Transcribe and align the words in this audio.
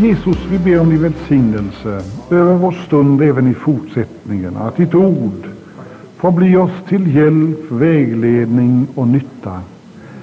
Jesus, 0.00 0.38
vi 0.50 0.58
ber 0.58 0.80
om 0.80 0.90
din 0.90 1.02
välsignelse 1.02 2.04
över 2.30 2.54
vår 2.54 2.72
stund 2.72 3.22
även 3.22 3.50
i 3.50 3.54
fortsättningen, 3.54 4.56
att 4.56 4.76
ditt 4.76 4.94
ord 4.94 5.48
får 6.16 6.32
bli 6.32 6.56
oss 6.56 6.70
till 6.88 7.14
hjälp, 7.14 7.70
vägledning 7.70 8.86
och 8.94 9.08
nytta. 9.08 9.60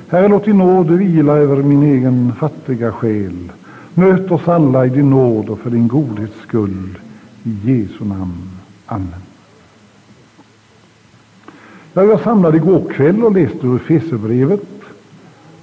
Herre, 0.08 0.28
låt 0.28 0.46
din 0.46 0.58
nåd 0.58 0.92
vila 0.92 1.34
över 1.34 1.64
min 1.64 1.84
egen 1.84 2.34
fattiga 2.40 2.92
själ. 2.92 3.52
Möt 3.94 4.32
oss 4.32 4.48
alla 4.48 4.86
i 4.86 4.90
din 4.90 5.10
nåd 5.10 5.50
och 5.50 5.60
för 5.60 5.70
din 5.70 5.88
godhets 5.88 6.42
skull. 6.48 7.00
I 7.44 7.50
Jesu 7.64 8.06
namn. 8.06 8.50
Amen. 8.86 9.22
Jag 11.94 12.08
var 12.08 12.18
samlad 12.18 12.56
igår 12.56 12.90
kväll 12.90 13.24
och 13.24 13.32
läste 13.32 13.68
ur 13.68 13.76
Efesierbrevet 13.76 14.68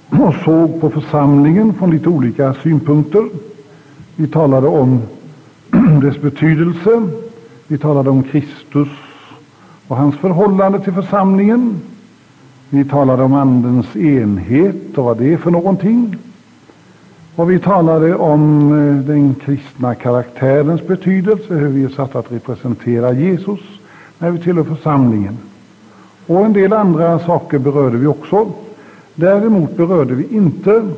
och 0.09 0.35
såg 0.45 0.81
på 0.81 0.89
församlingen 0.89 1.73
från 1.73 1.91
lite 1.91 2.09
olika 2.09 2.53
synpunkter. 2.53 3.29
Vi 4.15 4.27
talade 4.27 4.67
om 4.67 5.01
dess 6.01 6.21
betydelse, 6.21 7.09
vi 7.67 7.77
talade 7.77 8.09
om 8.09 8.23
Kristus 8.23 8.87
och 9.87 9.97
hans 9.97 10.15
förhållande 10.15 10.79
till 10.79 10.93
församlingen. 10.93 11.81
Vi 12.69 12.85
talade 12.85 13.23
om 13.23 13.33
Andens 13.33 13.95
enhet 13.95 14.97
och 14.97 15.03
vad 15.03 15.17
det 15.17 15.33
är 15.33 15.37
för 15.37 15.51
någonting. 15.51 16.17
Och 17.35 17.51
vi 17.51 17.59
talade 17.59 18.15
om 18.15 18.71
eh, 18.71 19.05
den 19.05 19.35
kristna 19.35 19.95
karaktärens 19.95 20.87
betydelse, 20.87 21.53
hur 21.53 21.67
vi 21.67 21.83
är 21.83 21.89
satta 21.89 22.19
att 22.19 22.31
representera 22.31 23.13
Jesus 23.13 23.59
när 24.17 24.31
vi 24.31 24.39
tillhör 24.39 24.63
församlingen. 24.63 25.37
Och 26.27 26.45
en 26.45 26.53
del 26.53 26.73
andra 26.73 27.19
saker 27.19 27.59
berörde 27.59 27.97
vi 27.97 28.07
också. 28.07 28.51
Däremot 29.15 29.77
berörde 29.77 30.13
vi 30.13 30.35
inte 30.35 30.89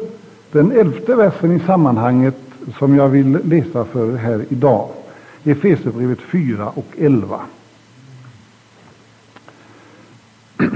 den 0.51 0.71
elfte 0.71 1.15
versen 1.15 1.51
i 1.51 1.59
sammanhanget 1.59 2.44
som 2.77 2.95
jag 2.95 3.09
vill 3.09 3.39
läsa 3.43 3.85
för 3.85 4.13
er 4.13 4.17
här 4.17 4.45
idag. 4.49 4.89
Efesierbrevet 5.43 6.19
4 6.21 6.69
och 6.69 6.87
11. 6.97 7.39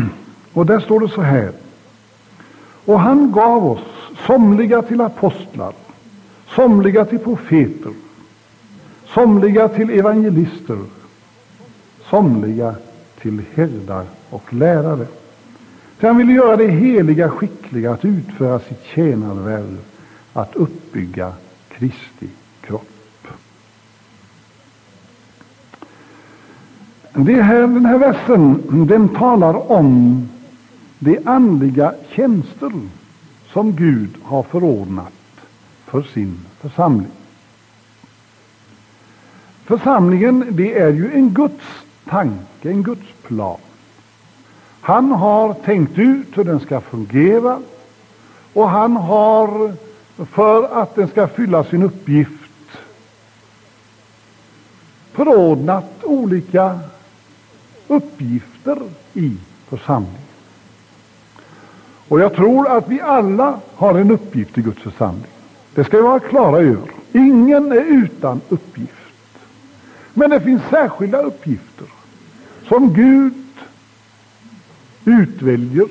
Och 0.54 0.66
där 0.66 0.80
står 0.80 1.00
det 1.00 1.10
så 1.10 1.22
här. 1.22 1.52
Och 2.86 3.00
han 3.00 3.32
gav 3.32 3.68
oss 3.68 3.80
somliga 4.28 4.82
till 4.82 5.02
apostlar, 5.02 5.74
somliga 6.56 7.06
till 7.06 7.20
profeter, 7.20 7.92
somliga 9.08 9.68
till 9.68 9.90
evangelister, 9.90 10.80
somliga 12.10 12.76
till 13.22 13.42
herdar 13.54 14.06
och 14.30 14.54
lärare. 14.54 15.08
För 15.98 16.08
han 16.08 16.18
ville 16.18 16.34
göra 16.34 16.56
det 16.56 16.68
heliga 16.68 17.30
skickliga 17.30 17.92
att 17.92 18.06
utföra 18.06 18.60
sitt 18.60 18.84
tjänarvärv, 18.84 19.78
att 20.34 20.56
uppbygga 20.56 21.34
Kristi 21.80 22.28
kropp. 22.62 23.28
Det 27.14 27.42
här, 27.42 27.62
den 27.62 27.86
här 27.86 27.98
versen 27.98 28.64
den 28.88 29.10
talar 29.10 29.72
om 29.72 30.30
de 31.00 31.20
andliga 31.26 31.94
tjänster 32.10 32.72
som 33.54 33.76
Gud 33.76 34.10
har 34.24 34.44
förordnat 34.44 35.14
för 35.86 36.02
sin 36.02 36.40
församling. 36.60 37.12
Församlingen 39.66 40.46
det 40.50 40.80
är 40.80 40.94
ju 40.94 41.14
en 41.14 41.30
Guds 41.30 41.64
tanke, 42.06 42.70
en 42.70 42.84
Guds 42.84 43.08
plan. 43.24 43.60
Han 44.82 45.12
har 45.12 45.54
tänkt 45.54 45.98
ut 45.98 46.38
hur 46.38 46.44
den 46.44 46.60
ska 46.60 46.82
fungera 46.82 47.60
och 48.54 48.70
han 48.70 48.98
har 48.98 49.74
för 50.26 50.82
att 50.82 50.96
den 50.96 51.08
ska 51.08 51.28
fylla 51.28 51.64
sin 51.64 51.84
uppgift 51.84 52.34
förordnat 55.12 56.04
olika 56.04 56.80
uppgifter 57.88 58.78
i 59.14 59.38
församlingen. 59.68 60.22
Och 62.08 62.20
jag 62.20 62.36
tror 62.36 62.78
att 62.78 62.88
vi 62.88 63.02
alla 63.02 63.60
har 63.76 64.00
en 64.00 64.12
uppgift 64.12 64.58
i 64.58 64.62
Guds 64.62 64.82
församling. 64.82 65.32
Det 65.76 65.84
ska 65.84 65.98
vi 65.98 66.04
vara 66.04 66.20
klara 66.20 66.58
över. 66.58 66.92
Ingen 67.14 67.72
är 67.72 67.86
utan 67.86 68.42
uppgift. 68.50 68.94
Men 70.14 70.30
det 70.30 70.42
finns 70.42 70.62
särskilda 70.70 71.22
uppgifter 71.22 71.88
som 72.68 72.94
Gud 72.94 73.34
utväljer, 75.06 75.88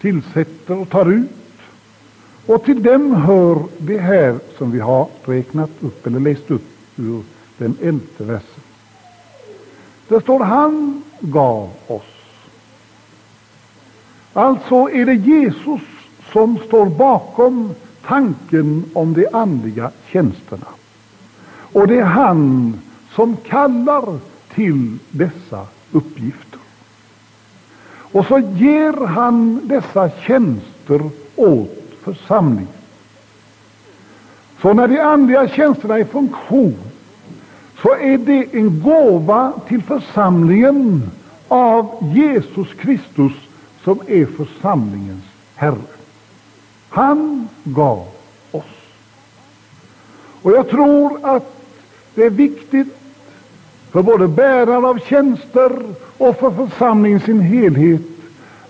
tillsätter 0.00 0.76
och 0.76 0.90
tar 0.90 1.10
ut. 1.12 1.39
Och 2.50 2.64
till 2.64 2.82
dem 2.82 3.14
hör 3.14 3.58
det 3.78 3.98
här 3.98 4.38
som 4.58 4.70
vi 4.70 4.80
har 4.80 5.08
räknat 5.24 5.70
upp 5.80 6.06
eller 6.06 6.20
läst 6.20 6.50
upp 6.50 6.68
ur 6.96 7.22
den 7.58 7.76
elfte 7.82 8.24
versen. 8.24 8.62
Det 10.08 10.20
står 10.20 10.44
han 10.44 11.02
gav 11.20 11.70
oss. 11.86 12.02
Alltså 14.32 14.74
är 14.74 15.06
det 15.06 15.14
Jesus 15.14 15.80
som 16.32 16.58
står 16.58 16.86
bakom 16.86 17.74
tanken 18.06 18.84
om 18.92 19.14
de 19.14 19.28
andliga 19.32 19.90
tjänsterna. 20.06 20.66
Och 21.72 21.86
det 21.86 21.98
är 21.98 22.04
han 22.04 22.74
som 23.14 23.36
kallar 23.36 24.18
till 24.54 24.98
dessa 25.10 25.66
uppgifter. 25.92 26.60
Och 28.12 28.26
så 28.26 28.38
ger 28.38 29.06
han 29.06 29.60
dessa 29.68 30.10
tjänster 30.10 31.10
åt 31.36 31.79
församlingen. 32.02 32.68
Så 34.62 34.72
när 34.72 34.88
de 34.88 35.00
andliga 35.00 35.48
tjänsterna 35.48 35.94
är 35.94 35.98
i 35.98 36.04
funktion 36.04 36.76
så 37.82 37.94
är 37.94 38.18
det 38.18 38.46
en 38.52 38.82
gåva 38.82 39.52
till 39.68 39.82
församlingen 39.82 41.10
av 41.48 42.12
Jesus 42.14 42.74
Kristus 42.74 43.32
som 43.84 44.00
är 44.06 44.26
församlingens 44.26 45.24
Herre. 45.54 45.76
Han 46.88 47.48
gav 47.64 48.06
oss. 48.50 48.64
Och 50.42 50.52
jag 50.52 50.68
tror 50.68 51.18
att 51.22 51.62
det 52.14 52.24
är 52.24 52.30
viktigt 52.30 52.96
för 53.90 54.02
både 54.02 54.28
bärare 54.28 54.86
av 54.86 54.98
tjänster 54.98 55.72
och 56.18 56.36
för 56.36 56.50
församlingen 56.50 57.18
i 57.18 57.22
sin 57.22 57.40
helhet 57.40 58.00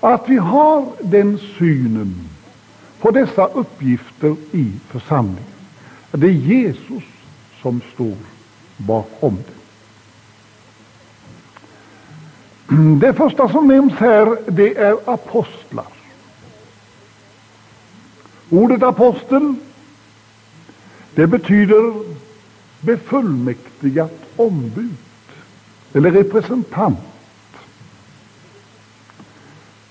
att 0.01 0.29
vi 0.29 0.37
har 0.37 0.87
den 1.01 1.39
synen 1.59 2.30
på 3.01 3.11
dessa 3.11 3.47
uppgifter 3.47 4.37
i 4.53 4.73
församlingen. 4.89 5.45
Det 6.11 6.27
är 6.27 6.31
Jesus 6.31 7.03
som 7.63 7.81
står 7.95 8.17
bakom 8.77 9.37
det. 9.37 9.61
Det 13.07 13.15
första 13.15 13.49
som 13.49 13.69
nämns 13.69 13.93
här 13.93 14.39
det 14.49 14.79
är 14.79 14.97
apostlar. 15.11 15.87
Ordet 18.51 18.83
apostel 18.83 19.55
det 21.15 21.27
betyder 21.27 22.05
befullmäktigat 22.81 24.21
ombud 24.37 24.97
eller 25.93 26.11
representant 26.11 26.99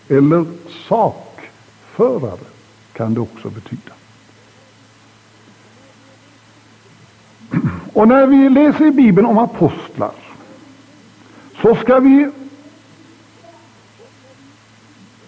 eller 0.07 0.45
sakförare 0.87 2.39
kan 2.99 3.13
det 3.13 3.19
också 3.19 3.49
betyda. 3.49 3.93
Och 7.93 8.07
när 8.07 8.27
vi 8.27 8.49
läser 8.49 8.85
i 8.85 8.91
Bibeln 8.91 9.27
om 9.27 9.37
apostlar 9.37 10.13
så 11.61 11.75
ska 11.75 11.99
vi 11.99 12.31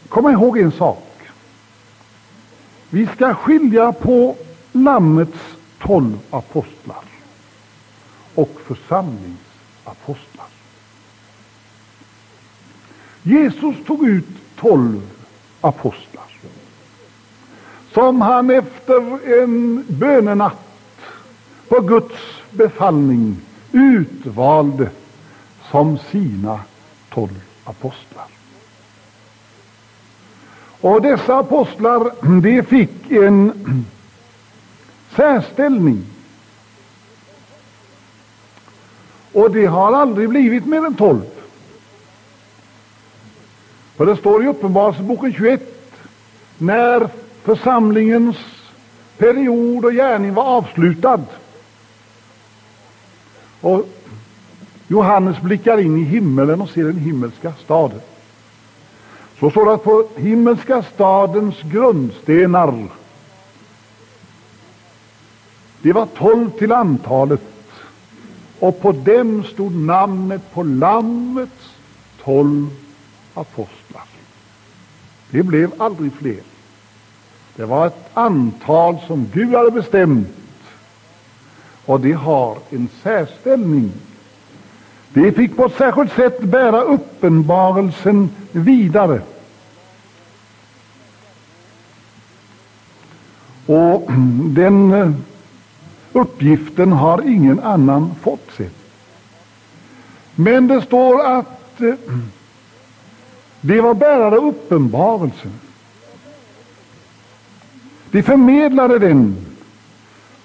komma 0.09 0.31
ihåg 0.31 0.57
en 0.57 0.71
sak. 0.71 1.21
Vi 2.89 3.07
ska 3.07 3.33
skilja 3.33 3.91
på 3.91 4.35
Lammets 4.71 5.39
tolv 5.79 6.19
apostlar 6.29 7.03
och 8.35 8.62
församlingsapostlar. 8.65 10.47
Jesus 13.23 13.75
tog 13.85 14.07
ut 14.07 14.27
tolv 14.56 15.09
apostlar 15.62 16.31
som 17.93 18.21
han 18.21 18.49
efter 18.49 19.31
en 19.41 19.85
bönenatt 19.88 20.67
på 21.67 21.79
Guds 21.79 22.15
befallning 22.49 23.38
utvalde 23.71 24.89
som 25.71 25.97
sina 26.11 26.59
tolv 27.09 27.41
apostlar. 27.63 28.25
Och 30.81 31.01
dessa 31.01 31.38
apostlar, 31.38 32.11
de 32.41 32.63
fick 32.63 33.11
en 33.11 33.85
särställning. 35.15 36.05
Och 39.31 39.51
det 39.51 39.65
har 39.65 39.94
aldrig 39.94 40.29
blivit 40.29 40.65
mer 40.65 40.85
än 40.85 40.95
tolv. 40.95 41.25
För 43.95 44.05
det 44.05 44.17
står 44.17 44.44
i 44.44 44.47
Uppenbarelseboken 44.47 45.33
21, 45.33 45.61
när 46.57 47.09
församlingens 47.43 48.38
period 49.17 49.85
och 49.85 49.91
gärning 49.91 50.33
var 50.33 50.43
avslutad, 50.43 51.25
Och 53.61 53.89
Johannes 54.88 55.41
blickar 55.41 55.77
in 55.77 55.97
i 55.97 56.03
himmelen 56.03 56.61
och 56.61 56.69
ser 56.69 56.83
den 56.83 56.97
himmelska 56.97 57.53
staden. 57.63 58.01
Så 59.39 59.51
står 59.51 59.65
det 59.65 59.73
att 59.73 59.83
på 59.83 60.07
himmelska 60.15 60.83
stadens 60.83 61.55
grundstenar, 61.61 62.88
det 65.81 65.94
var 65.94 66.05
tolv 66.05 66.49
till 66.49 66.71
antalet, 66.71 67.41
och 68.59 68.81
på 68.81 68.91
dem 68.91 69.44
stod 69.44 69.75
namnet 69.75 70.53
på 70.53 70.63
Lammets 70.63 71.75
tolv 72.23 72.69
apostlar. 73.33 74.05
Det 75.29 75.44
blev 75.44 75.71
aldrig 75.77 76.13
fler. 76.13 76.50
Det 77.56 77.65
var 77.65 77.88
ett 77.88 78.09
antal 78.13 78.98
som 79.07 79.30
Gud 79.33 79.56
hade 79.56 79.71
bestämt, 79.71 80.27
och 81.86 82.00
de 82.00 82.12
har 82.13 82.57
en 82.69 82.89
särställning. 83.03 83.92
De 85.13 85.31
fick 85.31 85.56
på 85.56 85.65
ett 85.65 85.75
särskilt 85.77 86.13
sätt 86.13 86.44
bära 86.44 86.81
uppenbarelsen 86.81 88.30
vidare. 88.51 89.21
Och 93.65 94.09
den 94.45 94.94
eh, 94.94 95.12
uppgiften 96.13 96.92
har 96.92 97.21
ingen 97.27 97.59
annan 97.59 98.15
fått 98.21 98.51
sig. 98.57 98.69
Men 100.36 100.68
det 100.68 100.81
står 100.81 101.25
att 101.25 101.81
eh, 101.81 101.94
de 103.62 103.81
var 103.81 103.94
bärare 103.94 104.38
av 104.38 104.47
uppenbarelsen. 104.47 105.51
De 108.11 108.23
förmedlade 108.23 108.99
den. 108.99 109.45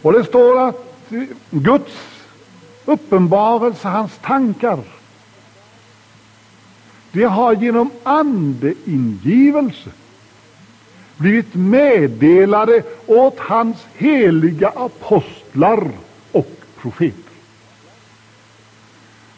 Och 0.03 0.13
det 0.13 0.25
står 0.25 0.69
att 0.69 1.11
Guds 1.51 1.93
uppenbarelse, 2.85 3.89
hans 3.89 4.19
tankar, 4.23 4.79
de 7.13 7.23
har 7.25 7.55
genom 7.55 7.91
andeingivelse 8.03 9.91
blivit 11.17 11.55
meddelade 11.55 12.83
åt 13.07 13.39
hans 13.39 13.77
heliga 13.95 14.69
apostlar 14.69 15.91
och 16.33 16.51
profeter. 16.81 17.33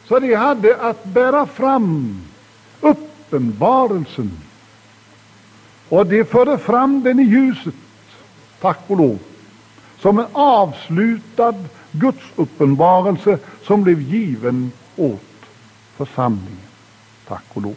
Så 0.08 0.18
de 0.18 0.34
hade 0.34 0.76
att 0.76 1.04
bära 1.04 1.46
fram 1.46 2.20
uppenbarelsen, 2.80 4.30
och 5.88 6.06
de 6.06 6.24
förde 6.24 6.58
fram 6.58 7.02
den 7.02 7.20
i 7.20 7.22
ljuset, 7.22 7.74
tack 8.60 8.78
och 8.86 8.96
lov, 8.96 9.18
som 9.98 10.18
en 10.18 10.26
avslutad 10.32 11.54
Guds 11.92 12.24
uppenbarelse 12.36 13.38
som 13.62 13.82
blev 13.82 14.00
given 14.00 14.72
åt 14.96 15.20
församlingen. 15.96 16.68
Tack 17.28 17.44
och 17.48 17.62
lov. 17.62 17.76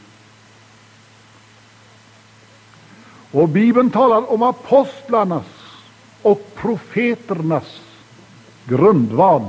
Och 3.32 3.50
Bibeln 3.50 3.90
talar 3.90 4.32
om 4.32 4.44
apostlarnas 4.44 5.46
och 6.22 6.56
profeternas 6.56 7.82
grundval 8.66 9.46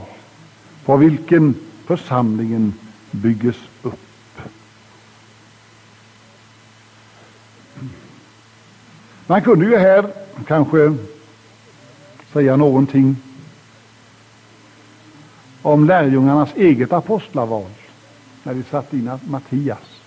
på 0.85 0.97
vilken 0.97 1.55
församlingen 1.87 2.75
bygges 3.11 3.57
upp. 3.83 3.99
Man 9.27 9.43
kunde 9.43 9.67
ju 9.67 9.77
här 9.77 10.13
kanske 10.47 10.95
säga 12.33 12.57
någonting 12.57 13.17
om 15.63 15.85
lärjungarnas 15.85 16.55
eget 16.57 16.93
apostlaval 16.93 17.71
när 18.43 18.55
de 18.55 18.63
satte 18.63 18.97
in 18.97 19.11
Mattias 19.25 20.01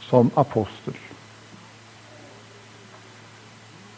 som 0.00 0.30
apostel. 0.34 0.94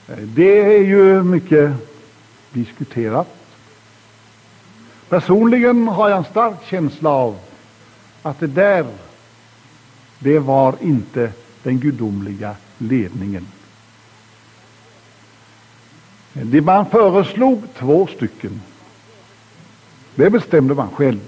Det 0.07 0.61
är 0.77 0.85
ju 0.85 1.23
mycket 1.23 1.73
diskuterat. 2.53 3.29
Personligen 5.09 5.89
har 5.89 6.09
jag 6.09 6.19
en 6.19 6.25
stark 6.25 6.65
känsla 6.65 7.11
av 7.11 7.39
att 8.23 8.41
det 8.41 8.47
där, 8.47 8.87
det 10.19 10.39
var 10.39 10.75
inte 10.81 11.33
den 11.63 11.81
gudomliga 11.81 12.57
ledningen. 12.79 13.47
Det 16.33 16.61
man 16.61 16.87
föreslog 16.87 17.63
två 17.79 18.07
stycken. 18.07 18.61
Det 20.15 20.31
bestämde 20.31 20.75
man 20.75 20.91
själv. 20.91 21.21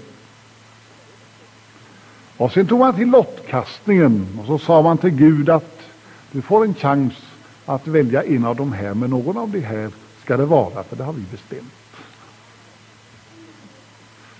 Och 2.37 2.51
sen 2.51 2.67
tog 2.67 2.79
man 2.79 2.95
till 2.95 3.07
lottkastningen 3.07 4.27
och 4.39 4.45
så 4.45 4.59
sa 4.59 4.81
man 4.81 4.97
till 4.97 5.09
Gud 5.09 5.49
att 5.49 5.81
du 6.31 6.41
får 6.41 6.65
en 6.65 6.73
chans 6.73 7.13
att 7.65 7.87
välja 7.87 8.23
en 8.23 8.45
av 8.45 8.55
de 8.55 8.73
här, 8.73 8.93
men 8.93 9.09
någon 9.09 9.37
av 9.37 9.49
de 9.49 9.59
här 9.61 9.91
ska 10.23 10.37
det 10.37 10.45
vara, 10.45 10.83
för 10.83 10.95
det 10.95 11.03
har 11.03 11.13
vi 11.13 11.21
bestämt. 11.31 11.73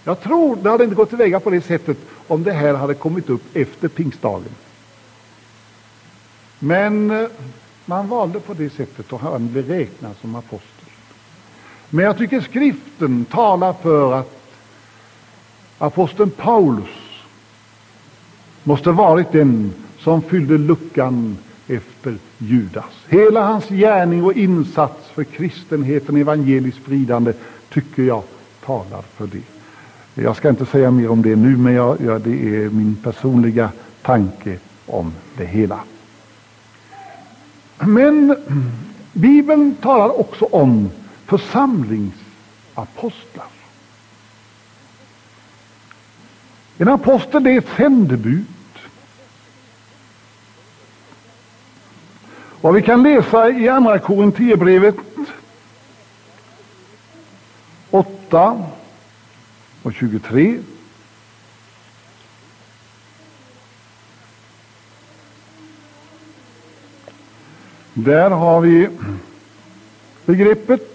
Jag 0.03 0.21
tror 0.21 0.55
det 0.55 0.69
hade 0.69 0.83
inte 0.83 0.95
gått 0.95 1.09
tillväga 1.09 1.39
på 1.39 1.49
det 1.49 1.61
sättet 1.61 1.97
om 2.27 2.43
det 2.43 2.51
här 2.51 2.73
hade 2.73 2.93
kommit 2.93 3.29
upp 3.29 3.55
efter 3.55 3.87
pingstdagen. 3.87 4.55
Men 6.59 7.11
eh, 7.11 7.29
man 7.85 8.07
valde 8.07 8.39
på 8.39 8.53
det 8.53 8.69
sättet 8.69 9.13
och 9.13 9.19
han 9.19 9.51
blev 9.51 9.67
räknad 9.67 10.11
som 10.21 10.35
apostel. 10.35 10.89
Men 11.89 12.05
jag 12.05 12.17
tycker 12.17 12.41
skriften 12.41 13.25
talar 13.25 13.73
för 13.73 14.13
att 14.13 14.41
aposteln 15.77 16.29
Paulus 16.29 16.89
måste 18.63 18.91
varit 18.91 19.31
den 19.31 19.73
som 19.99 20.21
fyllde 20.21 20.57
luckan 20.57 21.37
efter 21.67 22.17
Judas. 22.37 22.85
Hela 23.07 23.47
hans 23.47 23.69
gärning 23.69 24.23
och 24.23 24.33
insats 24.33 25.09
för 25.09 25.23
kristenheten, 25.23 26.15
evangelisk 26.17 26.77
spridande, 26.77 27.33
tycker 27.69 28.03
jag 28.03 28.23
talar 28.65 29.01
för 29.01 29.27
det. 29.27 30.21
Jag 30.21 30.35
ska 30.35 30.49
inte 30.49 30.65
säga 30.65 30.91
mer 30.91 31.09
om 31.09 31.21
det 31.21 31.35
nu, 31.35 31.57
men 31.57 31.73
jag, 31.73 31.97
ja, 32.01 32.19
det 32.19 32.55
är 32.55 32.69
min 32.69 32.95
personliga 33.03 33.69
tanke 34.01 34.57
om 34.85 35.13
det 35.37 35.45
hela. 35.45 35.79
Men 37.79 38.35
Bibeln 39.13 39.75
talar 39.75 40.19
också 40.19 40.45
om 40.45 40.91
församlingsapostlar. 41.25 43.47
En 46.77 46.87
apostel 46.87 47.47
är 47.47 47.57
ett 47.57 47.69
sändebud. 47.77 48.45
Vad 52.61 52.73
vi 52.73 52.81
kan 52.81 53.03
läsa 53.03 53.49
i 53.49 53.69
Andra 53.69 53.99
Korinthierbrevet 53.99 54.95
8 57.89 58.63
och 59.83 59.93
23. 59.93 60.59
Där 67.97 68.29
har 68.29 68.61
vi 68.61 68.89
begreppet 70.25 70.91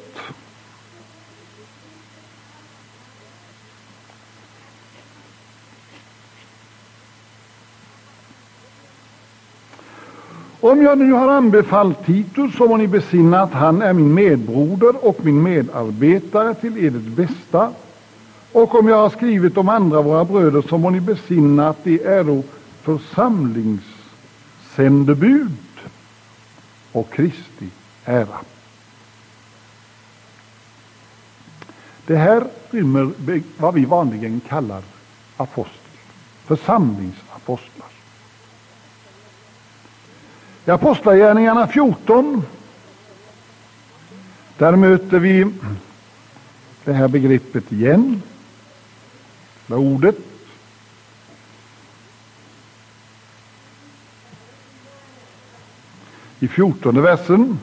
Om 10.62 10.83
jag 10.83 10.99
nu 10.99 11.12
har 11.12 11.28
anbefallt 11.28 12.07
Titus, 12.07 12.57
så 12.57 12.69
må 12.69 12.76
ni 12.76 12.87
besinna 12.87 13.40
att 13.40 13.52
han 13.52 13.83
är 13.83 13.92
min 13.92 14.14
medbroder 14.14 15.07
och 15.07 15.25
min 15.25 15.42
medarbetare 15.42 16.54
till 16.54 16.85
edert 16.85 17.02
bästa. 17.02 17.71
Och 18.52 18.75
om 18.75 18.88
jag 18.88 18.97
har 18.97 19.11
skrivit 19.11 19.57
om 19.57 19.69
andra 19.69 20.02
våra 20.02 20.25
bröder, 20.25 20.62
så 20.69 20.78
må 20.78 20.90
ni 20.90 21.00
besinna 21.00 21.69
att 21.69 21.85
de 21.85 22.00
är 22.04 22.42
församlingssändebud 22.83 25.50
och 26.92 27.12
Kristi 27.12 27.68
ära. 28.04 28.40
Det 32.06 32.16
här 32.16 32.44
rymmer 32.70 33.11
vad 33.56 33.75
vi 33.75 33.85
vanligen 33.85 34.40
kallar 34.49 34.82
apostel, 35.37 35.75
församlingsapostlar. 36.44 37.88
I 40.66 40.70
Apostlagärningarna 40.70 41.66
14 41.66 42.42
där 44.59 44.76
möter 44.76 45.18
vi 45.18 45.52
det 46.85 46.92
här 46.92 47.09
begreppet 47.09 47.73
igen, 47.73 48.23
det 49.66 49.78
ordet. 49.78 50.29
I 56.40 56.49
fjortonde 56.49 57.00
versen. 57.00 57.59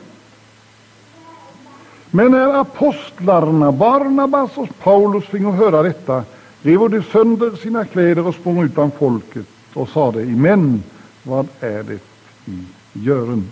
Men 2.10 2.30
när 2.30 2.60
apostlarna 2.60 3.72
Barnabas 3.72 4.50
och 4.56 4.78
Paulus 4.78 5.24
fick 5.24 5.42
höra 5.42 5.82
detta 5.82 6.24
rev 6.62 6.90
de 6.90 7.02
sönder 7.02 7.56
sina 7.56 7.84
kläder 7.84 8.26
och 8.26 8.34
sprang 8.34 8.62
ut 8.62 8.74
bland 8.74 8.94
folket 8.94 9.46
och 9.74 9.88
sade, 9.88 10.24
men 10.24 10.82
vad 11.22 11.48
är 11.60 11.82
det 11.82 11.98
i 12.44 12.64
gören? 12.92 13.48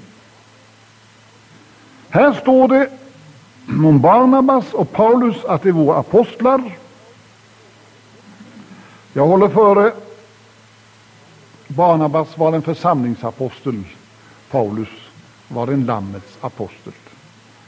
Här 2.09 2.33
står 2.33 2.68
det 2.68 2.90
om 3.66 4.00
Barnabas 4.00 4.73
och 4.73 4.92
Paulus 4.92 5.45
att 5.45 5.62
de 5.62 5.73
var 5.73 6.00
apostlar. 6.00 6.76
Jag 9.12 9.26
håller 9.26 9.49
före 9.49 9.92
Barnabas 11.68 12.38
var 12.38 12.52
en 12.52 12.62
församlingsapostel, 12.62 13.85
Paulus 14.50 15.05
var 15.48 15.68
en 15.68 15.86
Lammets 15.86 16.38
apostel. 16.40 16.92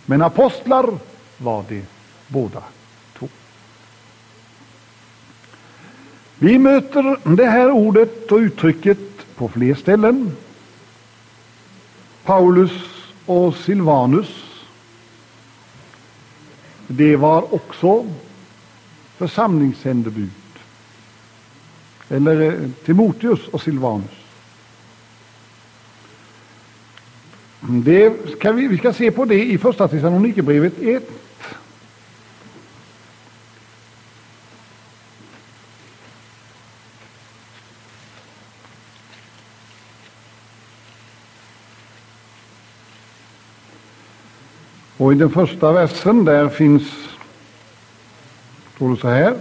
Men 0.06 0.22
apostlar 0.22 0.98
var 1.38 1.64
de 1.68 1.82
båda 2.28 2.62
två. 3.18 3.28
Vi 6.38 6.58
möter 6.58 7.36
det 7.36 7.46
här 7.46 7.70
ordet 7.70 8.32
och 8.32 8.38
uttrycket 8.38 8.98
på 9.36 9.48
fler 9.48 9.74
ställen. 9.74 10.36
Paulus 12.24 12.72
och 13.26 13.56
Silvanus. 13.56 14.44
Det 16.86 17.16
var 17.16 17.54
också 17.54 18.06
församlingssändebud. 19.16 20.30
Eller 22.08 22.40
eh, 22.40 22.70
Timoteus 22.84 23.48
och 23.48 23.62
Silvanus. 23.62 24.10
Det 27.60 28.12
ska 28.36 28.52
vi, 28.52 28.68
vi 28.68 28.78
ska 28.78 28.92
se 28.92 29.10
på 29.10 29.24
det 29.24 29.44
i 29.44 29.58
första 29.58 29.88
Thessalonikerbrevet 29.88 30.72
1. 30.78 31.10
Och 44.96 45.12
i 45.12 45.14
den 45.16 45.30
första 45.30 45.72
versen 45.72 46.24
där 46.24 46.48
finns, 46.48 46.82
står 48.76 48.90
det 48.90 48.96
så 48.96 49.08
här. 49.08 49.36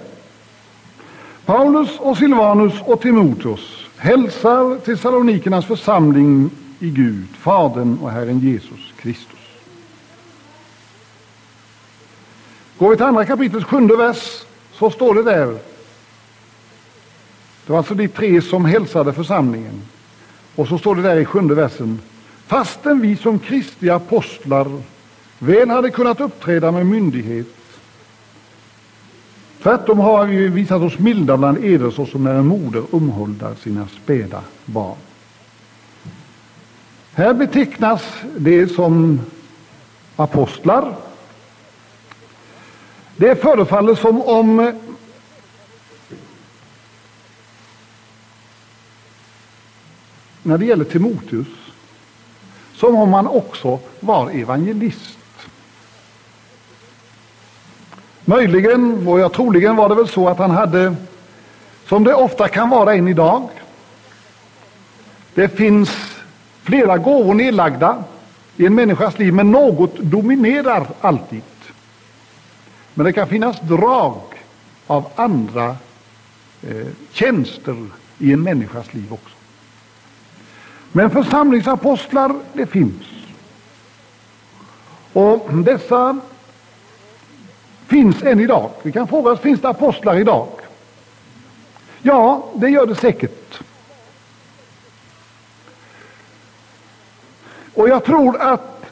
Paulus 1.46 2.00
och 2.00 2.18
Silvanus 2.18 2.74
och 2.82 3.02
Timoteus 3.02 3.86
hälsar 3.98 4.80
Thessalonikernas 4.80 5.66
församling 5.66 6.50
i 6.80 6.90
Gud, 6.90 7.28
Fadern 7.38 7.98
och 8.02 8.12
Herren 8.12 8.40
Jesus 8.40 8.94
Kristus. 8.98 9.40
Går 12.78 12.90
vi 12.90 12.96
till 12.96 13.06
andra 13.06 13.26
kapitlets 13.26 13.66
sjunde 13.66 13.96
vers 13.96 14.44
så 14.72 14.90
står 14.90 15.14
det 15.14 15.24
där. 15.24 15.48
Det 17.66 17.72
var 17.72 17.78
alltså 17.78 17.96
de 17.96 18.08
tre 18.08 18.42
som 18.42 18.66
hälsade 18.66 19.14
församlingen. 19.14 19.82
Och 20.56 20.68
så 20.68 20.78
står 20.78 20.96
det 20.96 21.02
där 21.02 21.18
i 21.18 21.26
sjunde 21.26 21.56
versen. 21.56 22.00
Fastän 22.48 23.02
vi 23.02 23.16
som 23.16 23.40
kristliga 23.40 23.96
apostlar 23.96 24.82
väl 25.40 25.70
hade 25.70 25.92
kunnat 25.92 26.22
uppträda 26.22 26.72
med 26.72 26.86
myndighet 26.86 27.48
Tvärtom 29.64 30.00
har 30.00 30.26
vi 30.26 30.48
visat 30.48 30.82
oss 30.82 31.00
milda 31.00 31.38
bland 31.38 31.58
eder 31.64 31.92
såsom 31.92 32.24
när 32.24 32.34
en 32.34 32.48
moder 32.48 32.96
omhuldar 32.96 33.56
sina 33.56 33.88
späda 33.88 34.42
barn. 34.66 35.07
Här 37.18 37.34
betecknas 37.34 38.04
det 38.38 38.68
som 38.68 39.22
apostlar. 40.16 40.96
Det 43.16 43.42
förefaller 43.42 43.96
som 43.96 44.22
om 44.22 44.74
när 50.44 50.58
det 50.58 50.66
gäller 50.66 50.84
Timoteus 50.84 51.48
som 52.74 52.96
om 52.96 53.14
han 53.14 53.28
också 53.28 53.80
var 54.00 54.30
evangelist. 54.30 55.18
Möjligen, 58.26 59.08
och 59.08 59.20
jag 59.20 59.34
troligen 59.34 59.76
var 59.76 59.90
det 59.90 59.96
väl 59.96 60.08
så 60.08 60.30
att 60.30 60.38
han 60.38 60.52
hade, 60.52 60.96
som 61.88 62.04
det 62.04 62.14
ofta 62.14 62.48
kan 62.48 62.70
vara 62.70 62.96
än 62.96 63.08
idag, 63.08 63.50
det 65.34 65.50
finns 65.50 66.17
flera 66.68 66.98
gåvor 66.98 67.34
nedlagda 67.34 68.04
i 68.58 68.66
en 68.66 68.76
människas 68.76 69.20
liv, 69.20 69.34
men 69.34 69.52
något 69.52 69.98
dominerar 69.98 70.88
alltid. 71.02 71.42
Men 72.94 73.06
det 73.06 73.14
kan 73.14 73.28
finnas 73.28 73.60
drag 73.62 74.22
av 74.88 75.08
andra 75.16 75.76
eh, 76.62 76.88
tjänster 77.12 77.88
i 78.18 78.34
en 78.34 78.44
människas 78.44 78.94
liv 78.94 79.14
också. 79.14 79.36
Men 80.92 81.10
församlingsapostlar, 81.10 82.36
det 82.54 82.66
finns. 82.66 83.04
Och 85.14 85.50
dessa 85.54 86.20
finns 87.88 88.24
än 88.24 88.40
idag. 88.40 88.70
Vi 88.84 88.92
kan 88.92 89.08
fråga 89.08 89.32
oss, 89.32 89.40
finns 89.40 89.62
det 89.62 89.70
apostlar 89.70 90.20
idag? 90.20 90.48
Ja, 92.02 92.46
det 92.56 92.70
gör 92.70 92.86
det 92.86 92.96
säkert. 92.96 93.62
Och 97.78 97.90
jag 97.90 98.04
tror 98.04 98.42
att 98.42 98.86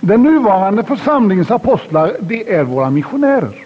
den 0.00 0.22
nuvarande 0.22 0.82
församlingens 0.84 1.50
apostlar, 1.50 2.16
det 2.20 2.54
är 2.54 2.64
våra 2.64 2.90
missionärer. 2.90 3.64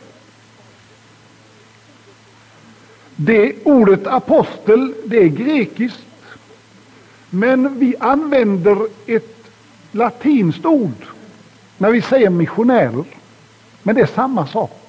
Det 3.17 3.55
ordet 3.65 4.07
apostel, 4.07 4.95
det 5.05 5.17
är 5.19 5.29
grekiskt, 5.29 6.07
men 7.31 7.79
vi 7.79 7.95
använder 8.01 8.79
ett 9.07 9.37
latinskt 9.93 10.67
ord 10.67 11.07
när 11.79 11.91
vi 11.91 12.03
säger 12.03 12.31
missionärer. 12.31 13.05
Men 13.83 13.95
det 13.95 14.01
är 14.01 14.07
samma 14.07 14.47
sak. 14.47 14.81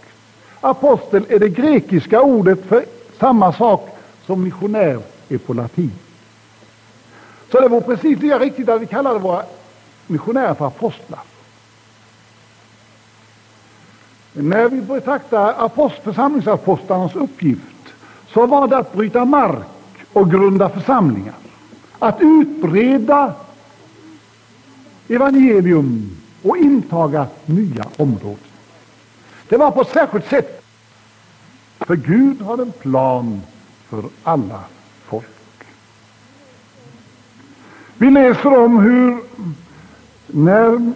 Apostel 0.62 1.26
är 1.30 1.40
det 1.40 1.50
grekiska 1.50 2.22
ordet 2.22 2.66
för 2.66 2.86
samma 3.20 3.54
sak 3.54 3.98
som 4.26 4.44
missionär 4.44 5.00
är 5.30 5.38
på 5.38 5.54
latin. 5.54 5.92
Så 7.54 7.62
det 7.62 7.68
var 7.68 7.82
precis 7.82 8.20
lika 8.20 8.40
riktigt 8.40 8.70
att 8.70 8.82
vi 8.82 8.86
kallade 8.86 9.20
våra 9.20 9.44
missionärer 10.08 10.54
för 10.54 10.68
apostlar. 10.68 11.20
När 14.34 14.70
vi 14.70 14.82
betraktar 14.82 15.54
apost, 15.58 16.04
församlingsapostlarnas 16.04 17.16
uppgift 17.16 17.94
så 18.28 18.46
var 18.46 18.68
det 18.68 18.78
att 18.78 18.94
bryta 18.94 19.26
mark 19.26 19.66
och 20.14 20.32
grunda 20.32 20.70
församlingar. 20.70 21.34
Att 22.00 22.18
utbreda 22.20 23.34
evangelium 25.08 26.18
och 26.44 26.58
intaga 26.58 27.28
nya 27.46 27.86
områden. 27.98 28.38
Det 29.50 29.58
var 29.58 29.72
på 29.72 29.82
ett 29.82 29.92
särskilt 29.94 30.30
sätt. 30.30 30.64
För 31.80 31.96
Gud 31.96 32.42
har 32.42 32.58
en 32.58 32.72
plan 32.72 33.42
för 33.90 34.04
alla 34.24 34.60
folk. 35.06 35.26
Vi 38.04 38.12
läser 38.12 38.58
om 38.58 38.80
hur 38.80 39.18
när 40.28 40.94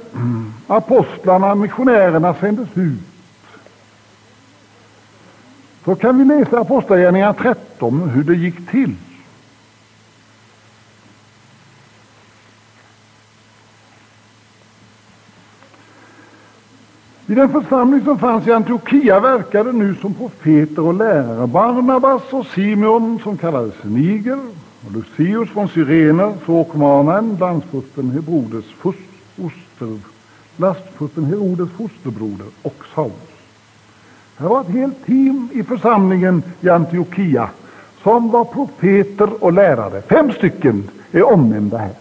apostlarna, 0.67 1.55
missionärerna 1.55 2.33
sändes 2.33 2.67
ut 2.73 2.99
så 5.85 5.95
kan 5.95 6.17
vi 6.17 6.25
läsa 6.25 6.59
Apostlagärningarna 6.59 7.33
13 7.33 8.09
hur 8.09 8.23
det 8.23 8.35
gick 8.35 8.69
till. 8.71 8.95
I 17.27 17.35
den 17.35 17.49
församling 17.49 18.05
som 18.05 18.19
fanns 18.19 18.47
i 18.47 18.51
Antiochia 18.51 19.19
verkade 19.19 19.71
nu 19.71 19.95
som 19.95 20.13
profeter 20.13 20.81
och 20.81 20.93
lärare 20.93 21.47
Barnabas 21.47 22.23
och 22.29 22.45
Simeon 22.45 23.19
som 23.23 23.37
kallades 23.37 23.73
Niger 23.83 24.39
och 24.87 24.93
Lucius 24.93 25.49
från 25.49 25.69
Cyrene, 25.69 26.33
Sokmanen, 26.45 27.37
landsfursten 27.39 28.11
Herodes, 28.11 28.65
foster, 28.65 29.99
lastfursten 30.57 31.25
Herodes 31.25 31.69
fosterbroder 31.77 32.47
och 32.61 32.75
Saulus. 32.95 33.13
Här 34.37 34.47
var 34.47 34.61
ett 34.61 34.67
helt 34.67 35.05
team 35.05 35.49
i 35.53 35.63
församlingen 35.63 36.43
i 36.61 36.69
Antiochia 36.69 37.49
som 38.03 38.31
var 38.31 38.45
profeter 38.45 39.43
och 39.43 39.53
lärare. 39.53 40.01
Fem 40.01 40.31
stycken 40.31 40.89
är 41.11 41.23
omnämnda 41.23 41.77
här. 41.77 41.95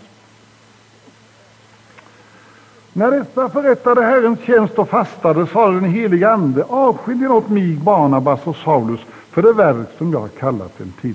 När 2.92 3.10
dessa 3.10 3.48
förrättade 3.48 4.02
Herrens 4.02 4.40
tjänst 4.40 4.78
och 4.78 4.88
fastade 4.88 5.46
sade 5.46 5.80
den 5.80 5.90
helige 5.90 6.30
Ande, 6.30 6.64
avskilj 6.64 7.28
åt 7.28 7.48
mig 7.48 7.76
Barnabas 7.76 8.40
och 8.44 8.56
Saulus 8.56 9.00
för 9.30 9.42
det 9.42 9.52
verk 9.52 9.88
som 9.98 10.12
jag 10.12 10.20
har 10.20 10.28
kallat 10.28 10.78
dem 10.78 10.92
till. 11.00 11.14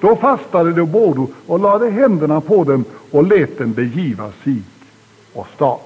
Då 0.00 0.16
fastade 0.16 0.72
de 0.72 0.90
båda 0.90 1.26
och 1.46 1.60
lade 1.60 1.90
händerna 1.90 2.40
på 2.40 2.64
dem 2.64 2.84
och 3.10 3.26
lät 3.26 3.58
dem 3.58 3.72
begiva 3.72 4.32
sig 4.44 4.62
och 5.32 5.46
stad. 5.54 5.78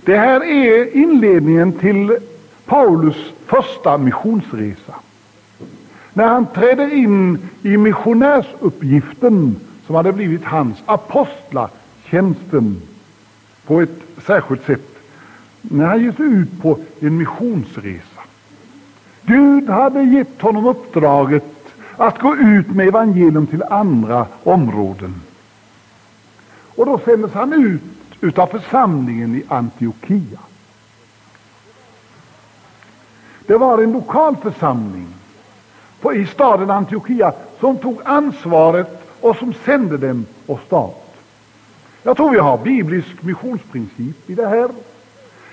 Det 0.00 0.16
här 0.16 0.44
är 0.44 0.96
inledningen 0.96 1.72
till 1.72 2.16
Paulus 2.64 3.16
första 3.46 3.98
missionsresa. 3.98 4.94
när 6.12 6.26
han 6.26 6.46
träder 6.46 6.92
in 6.92 7.38
i 7.62 7.76
missionärsuppgiften 7.76 9.56
som 9.86 9.94
hade 9.94 10.12
blivit 10.12 10.44
hans 10.44 10.78
apostlatjänsten 10.86 12.82
på 13.66 13.80
ett 13.80 14.00
särskilt 14.26 14.66
sätt. 14.66 14.88
När 15.62 15.86
han 15.86 16.02
ger 16.02 16.12
sig 16.12 16.26
ut 16.26 16.62
på 16.62 16.78
en 17.00 17.16
missionsresa. 17.16 18.20
Gud 19.22 19.68
hade 19.68 20.02
gett 20.02 20.40
honom 20.42 20.66
uppdraget 20.66 21.57
att 21.98 22.18
gå 22.18 22.36
ut 22.36 22.70
med 22.70 22.88
evangelium 22.88 23.46
till 23.46 23.62
andra 23.62 24.26
områden. 24.44 25.22
Och 26.76 26.86
då 26.86 27.00
sändes 27.04 27.32
han 27.32 27.52
ut 27.52 27.82
utav 28.20 28.46
församlingen 28.46 29.34
i 29.34 29.42
Antiochia. 29.48 30.38
Det 33.46 33.56
var 33.56 33.82
en 33.82 33.92
lokal 33.92 34.36
församling 34.36 35.06
på, 36.00 36.14
i 36.14 36.26
staden 36.26 36.70
Antiochia 36.70 37.32
som 37.60 37.76
tog 37.76 38.00
ansvaret 38.04 39.02
och 39.20 39.36
som 39.36 39.54
sände 39.64 39.96
dem 39.96 40.26
åstad. 40.46 40.90
Jag 42.02 42.16
tror 42.16 42.30
vi 42.30 42.38
har 42.38 42.58
biblisk 42.58 43.22
missionsprincip 43.22 44.30
i 44.30 44.34
det 44.34 44.48
här. 44.48 44.70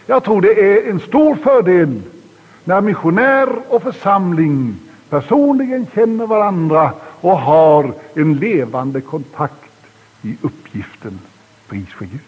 Jag 0.06 0.24
tror 0.24 0.42
det 0.42 0.78
är 0.78 0.90
en 0.90 1.00
stor 1.00 1.36
fördel 1.36 2.02
när 2.64 2.82
missionär 2.82 3.50
och 3.70 3.84
församling 3.84 4.76
personligen 5.10 5.88
känner 5.94 6.28
varandra 6.28 6.92
och 7.22 7.40
har 7.40 7.94
en 8.14 8.34
levande 8.34 9.02
kontakt 9.02 9.72
i 10.22 10.38
uppgiften. 10.42 11.20
Pris 11.68 11.90
för 11.90 12.06
Gud. 12.06 12.20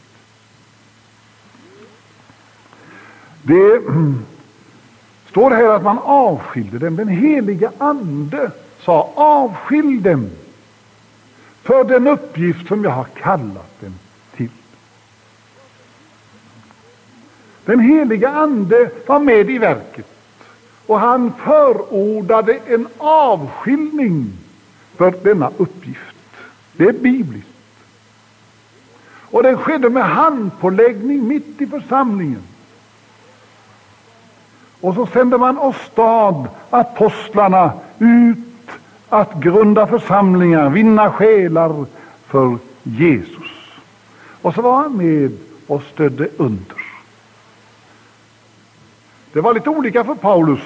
Det 3.41 3.81
står 5.29 5.51
här 5.51 5.69
att 5.69 5.83
man 5.83 5.99
avskilde 5.99 6.79
dem. 6.79 6.95
Den 6.95 7.07
heliga 7.07 7.71
ande 7.77 8.51
sa 8.79 9.11
avskilj 9.15 9.99
dem 9.99 10.29
för 11.63 11.83
den 11.83 12.07
uppgift 12.07 12.67
som 12.67 12.83
jag 12.83 12.91
har 12.91 13.03
kallat 13.03 13.81
dem 13.81 13.93
till. 14.35 14.49
Den 17.65 17.79
heliga 17.79 18.29
ande 18.29 18.91
var 19.07 19.19
med 19.19 19.49
i 19.49 19.57
verket 19.57 20.16
och 20.87 20.99
han 20.99 21.33
förordade 21.43 22.59
en 22.67 22.87
avskiljning 22.97 24.33
för 24.95 25.13
denna 25.23 25.51
uppgift. 25.57 26.15
Det 26.73 26.83
är 26.83 26.93
bibliskt. 26.93 27.47
Och 29.31 29.43
det 29.43 29.57
skedde 29.57 29.89
med 29.89 30.03
handpåläggning 30.03 31.27
mitt 31.27 31.61
i 31.61 31.67
församlingen. 31.67 32.43
Och 34.81 34.95
så 34.95 35.05
sände 35.05 35.37
man 35.37 35.57
åstad 35.57 36.47
apostlarna 36.69 37.71
ut 37.99 38.37
att 39.09 39.33
grunda 39.33 39.87
församlingar, 39.87 40.69
vinna 40.69 41.11
själar 41.11 41.85
för 42.25 42.57
Jesus. 42.83 43.51
Och 44.41 44.53
så 44.53 44.61
var 44.61 44.75
han 44.75 44.97
med 44.97 45.37
och 45.67 45.83
stödde 45.93 46.29
under. 46.37 46.77
Det 49.33 49.41
var 49.41 49.53
lite 49.53 49.69
olika 49.69 50.03
för 50.03 50.15
Paulus. 50.15 50.59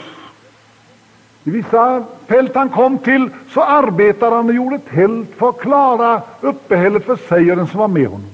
I 1.43 1.49
vissa 1.49 2.03
fält 2.27 2.55
han 2.55 2.69
kom 2.69 2.97
till 2.97 3.29
så 3.53 3.61
arbetade 3.61 4.35
han 4.35 4.49
och 4.49 4.55
gjorde 4.55 4.79
tält 4.79 5.29
för 5.37 5.49
att 5.49 5.59
klara 5.59 6.21
uppehället 6.41 7.05
för 7.05 7.15
sig 7.15 7.51
och 7.51 7.57
den 7.57 7.67
som 7.67 7.79
var 7.79 7.87
med 7.87 8.07
honom. 8.07 8.29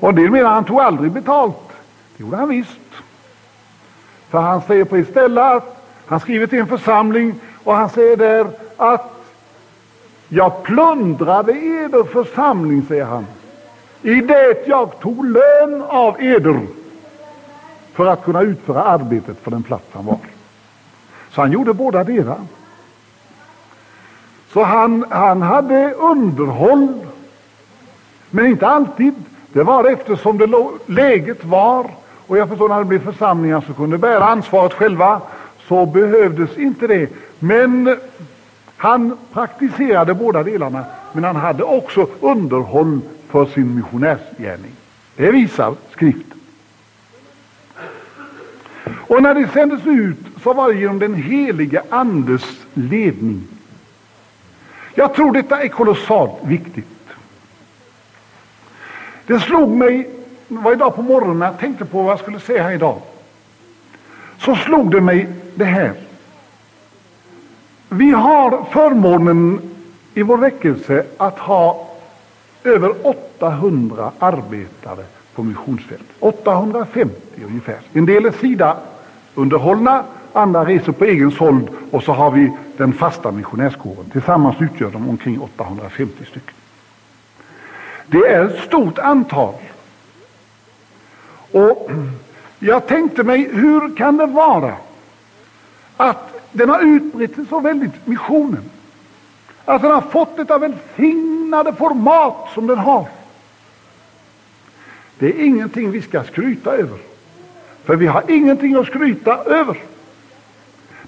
Och 0.00 0.08
en 0.08 0.14
del 0.14 0.30
menar 0.30 0.50
han 0.50 0.64
tog 0.64 0.80
aldrig 0.80 1.12
betalt. 1.12 1.68
Det 2.16 2.22
gjorde 2.24 2.36
han 2.36 2.48
visst. 2.48 2.80
För 4.28 4.40
han 4.40 4.62
säger 4.62 4.84
på 4.84 4.96
ett 4.96 5.10
ställe 5.10 5.42
att 5.42 5.84
han 6.06 6.20
skriver 6.20 6.46
till 6.46 6.58
en 6.58 6.66
församling 6.66 7.34
och 7.64 7.74
han 7.74 7.90
säger 7.90 8.16
där 8.16 8.46
att 8.76 9.14
jag 10.28 10.62
plundrade 10.62 11.52
eder 11.52 12.04
församling, 12.04 12.84
säger 12.88 13.04
han, 13.04 13.26
i 14.02 14.14
det 14.14 14.66
jag 14.66 15.00
tog 15.00 15.26
lön 15.26 15.82
av 15.82 16.22
eder 16.22 16.60
för 17.92 18.06
att 18.06 18.24
kunna 18.24 18.42
utföra 18.42 18.82
arbetet 18.82 19.36
för 19.42 19.50
den 19.50 19.62
plats 19.62 19.84
han 19.92 20.06
var. 20.06 20.18
Så 21.30 21.40
han 21.40 21.52
gjorde 21.52 21.74
båda 21.74 22.04
delar. 22.04 22.38
Så 24.52 24.62
han, 24.62 25.04
han 25.10 25.42
hade 25.42 25.92
underhåll, 25.92 26.94
men 28.30 28.46
inte 28.46 28.66
alltid. 28.66 29.14
Det 29.52 29.62
var 29.62 29.84
eftersom 29.84 30.38
det 30.38 30.68
läget 30.86 31.44
var, 31.44 31.90
och 32.26 32.38
jag 32.38 32.48
förstår 32.48 32.68
när 32.68 32.78
det 32.78 32.84
blev 32.84 33.04
församlingar 33.04 33.60
som 33.60 33.74
kunde 33.74 33.98
bära 33.98 34.24
ansvaret 34.24 34.72
själva, 34.72 35.20
så 35.68 35.86
behövdes 35.86 36.58
inte 36.58 36.86
det. 36.86 37.10
Men 37.38 37.98
han 38.76 39.18
praktiserade 39.32 40.14
båda 40.14 40.42
delarna, 40.42 40.84
men 41.12 41.24
han 41.24 41.36
hade 41.36 41.64
också 41.64 42.06
underhåll 42.20 43.00
för 43.28 43.46
sin 43.46 43.74
missionärsgärning. 43.74 44.72
Det 45.16 45.30
visar 45.30 45.74
skriften. 45.92 46.37
Och 48.96 49.22
när 49.22 49.34
det 49.34 49.48
sändes 49.48 49.86
ut 49.86 50.18
så 50.42 50.52
var 50.52 50.72
det 50.72 50.78
genom 50.78 50.98
den 50.98 51.14
helige 51.14 51.82
Andes 51.90 52.44
ledning. 52.74 53.42
Jag 54.94 55.14
tror 55.14 55.32
detta 55.32 55.62
är 55.62 55.68
kolossalt 55.68 56.32
viktigt. 56.42 56.86
Det 59.26 59.40
slog 59.40 59.70
mig, 59.70 60.10
det 60.48 60.56
var 60.56 60.72
idag 60.72 60.96
på 60.96 61.02
morgonen 61.02 61.38
när 61.38 61.46
jag 61.46 61.58
tänkte 61.58 61.84
på 61.84 62.02
vad 62.02 62.12
jag 62.12 62.20
skulle 62.20 62.40
säga 62.40 62.62
här 62.62 62.72
idag. 62.72 63.00
Så 64.38 64.56
slog 64.56 64.90
det 64.90 65.00
mig 65.00 65.28
det 65.54 65.64
här. 65.64 65.92
Vi 67.88 68.10
har 68.10 68.64
förmånen 68.70 69.60
i 70.14 70.22
vår 70.22 70.38
väckelse 70.38 71.04
att 71.16 71.38
ha 71.38 71.88
över 72.64 73.06
800 73.06 74.12
arbetare 74.18 75.04
på 75.38 75.44
missionsfält. 75.44 76.02
850 76.20 77.14
ungefär. 77.46 77.78
En 77.92 78.06
del 78.06 78.26
är 78.26 78.30
SIDA-underhållna, 78.30 80.04
andra 80.32 80.64
reser 80.64 80.92
på 80.92 81.04
egen 81.04 81.30
såld 81.30 81.68
och 81.90 82.02
så 82.02 82.12
har 82.12 82.30
vi 82.30 82.52
den 82.76 82.92
fasta 82.92 83.32
missionärskåren. 83.32 84.10
Tillsammans 84.12 84.56
utgör 84.60 84.90
de 84.90 85.08
omkring 85.08 85.40
850 85.40 86.24
stycken. 86.24 86.54
Det 88.06 88.18
är 88.18 88.44
ett 88.44 88.64
stort 88.64 88.98
antal. 88.98 89.54
Och 91.52 91.90
jag 92.58 92.86
tänkte 92.86 93.22
mig, 93.22 93.48
hur 93.52 93.96
kan 93.96 94.16
det 94.16 94.26
vara 94.26 94.74
att 95.96 96.40
den 96.52 96.68
har 96.68 96.80
utbrett 96.80 97.34
sig 97.34 97.46
så 97.46 97.60
väldigt, 97.60 98.06
missionen? 98.06 98.70
Att 99.64 99.82
den 99.82 99.90
har 99.90 100.00
fått 100.00 100.36
detta 100.36 100.58
välsignade 100.58 101.72
format 101.72 102.48
som 102.54 102.66
den 102.66 102.78
har. 102.78 103.17
Det 105.18 105.26
är 105.26 105.44
ingenting 105.44 105.90
vi 105.90 106.02
ska 106.02 106.24
skryta 106.24 106.72
över. 106.72 106.98
För 107.84 107.96
vi 107.96 108.06
har 108.06 108.22
ingenting 108.28 108.74
att 108.74 108.86
skryta 108.86 109.36
över. 109.36 109.76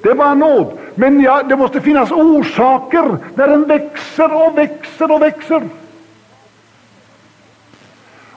Det 0.02 0.08
är 0.08 0.14
bara 0.14 0.34
nåd. 0.34 0.78
Men 0.94 1.20
ja, 1.20 1.42
det 1.42 1.56
måste 1.56 1.80
finnas 1.80 2.10
orsaker 2.10 3.18
när 3.34 3.48
den 3.48 3.64
växer 3.64 4.46
och 4.46 4.58
växer 4.58 5.12
och 5.12 5.22
växer. 5.22 5.68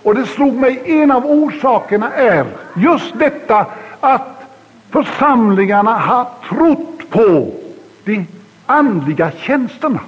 Och 0.04 0.16
det 0.16 0.26
slog 0.26 0.56
mig, 0.56 0.82
en 0.86 1.12
av 1.12 1.26
orsakerna 1.26 2.14
är 2.14 2.46
just 2.76 3.20
detta 3.20 3.66
att 4.00 4.44
församlingarna 4.90 5.94
har 5.94 6.28
trott 6.50 7.10
på 7.10 7.54
de 8.04 8.28
andliga 8.66 9.32
tjänsterna. 9.32 10.00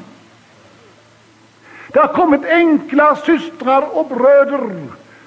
Det 1.87 1.99
har 1.99 2.13
kommit 2.13 2.45
enkla 2.45 3.15
systrar 3.15 3.97
och 3.97 4.07
bröder 4.07 4.69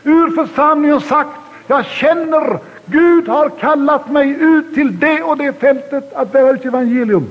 ur 0.02 0.30
församlingen 0.30 0.96
och 0.96 1.02
sagt, 1.02 1.30
jag 1.66 1.86
känner 1.86 2.58
Gud 2.86 3.28
har 3.28 3.48
kallat 3.48 4.10
mig 4.10 4.36
ut 4.40 4.74
till 4.74 4.98
det 4.98 5.22
och 5.22 5.36
det 5.36 5.60
fältet 5.60 6.12
att 6.14 6.32
bära 6.32 6.50
ut 6.50 6.64
evangelium. 6.64 7.28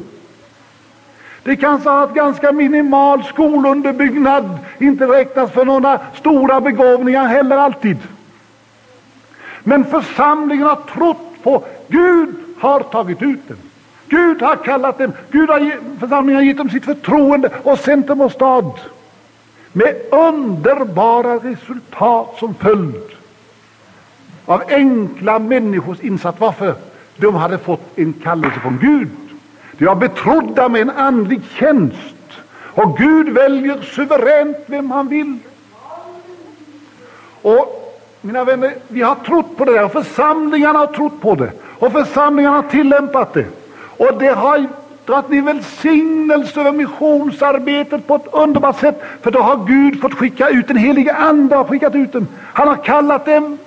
Det 1.44 1.56
kanske 1.56 1.90
har 1.90 2.00
haft 2.00 2.14
ganska 2.14 2.52
minimal 2.52 3.24
skolunderbyggnad, 3.24 4.58
inte 4.80 5.06
räknas 5.06 5.52
för 5.52 5.66
några 5.66 6.00
stora 6.16 6.62
begåvningar 6.62 7.26
heller 7.26 7.58
alltid. 7.58 7.98
Men 9.64 9.86
församlingen 9.86 10.68
har 10.68 10.76
trott 10.94 11.44
på 11.44 11.64
Gud 11.88 12.36
har 12.60 12.80
tagit 12.80 13.22
ut 13.22 13.48
dem. 13.48 13.58
Gud 14.08 14.42
har 14.42 14.56
kallat 14.56 14.98
dem, 14.98 15.12
Gud 15.32 15.50
har, 15.50 15.80
församlingen 16.00 16.36
har 16.36 16.44
gett 16.44 16.58
dem 16.58 16.70
sitt 16.70 16.86
förtroende 16.86 17.50
och 17.64 17.80
sänt 17.80 18.08
dem 18.08 18.22
åstad. 18.22 18.72
Med 19.78 19.96
underbara 20.12 21.36
resultat 21.36 22.36
som 22.40 22.54
följd 22.54 23.04
av 24.46 24.64
enkla 24.68 25.40
människors 25.40 26.00
insats. 26.00 26.40
Varför? 26.40 26.76
De 27.16 27.36
hade 27.36 27.58
fått 27.58 27.98
en 27.98 28.14
kallelse 28.14 28.60
från 28.60 28.78
Gud. 28.82 29.10
De 29.78 29.86
var 29.86 29.96
betrodda 29.96 30.70
med 30.70 30.82
en 30.82 30.90
andlig 30.90 31.42
tjänst. 31.60 32.16
Och 32.52 32.98
Gud 32.98 33.30
väljer 33.30 33.82
suveränt 33.82 34.58
vem 34.66 34.92
han 34.92 35.08
vill. 35.08 35.38
Och 37.42 37.98
mina 38.22 38.44
vänner, 38.44 38.76
vi 38.88 39.02
har 39.02 39.16
trott 39.16 39.58
på 39.58 39.66
det 39.66 39.72
där 39.72 39.84
och 39.84 39.92
församlingarna 39.92 40.80
har 40.80 40.88
trott 40.88 41.22
på 41.22 41.36
det. 41.36 41.52
Och 41.80 41.92
församlingarna 41.92 42.56
har 42.56 42.70
tillämpat 42.70 43.34
det. 43.34 43.46
Och 43.98 44.20
det 44.20 44.34
har 44.34 44.68
dragit 45.08 45.30
ner 45.30 45.42
välsignelse 45.42 46.60
över 46.60 46.72
missionsarbetet 46.72 48.08
på 48.08 48.16
ett 48.16 48.28
underbart 48.32 48.80
sätt. 48.80 49.04
För 49.22 49.32
då 49.32 49.40
har 49.40 49.66
Gud 49.66 50.02
fått 50.02 50.14
skicka 50.14 50.50
ut 50.50 50.68
den 50.68 50.78
helige 50.78 51.16
Ande, 51.16 51.56
har 51.56 51.64
skickat 51.64 51.96
ut 51.96 52.14
dem. 52.14 52.28
Han 52.54 52.68
har 52.68 52.76
kallat 52.76 53.26
dem. 53.26 53.58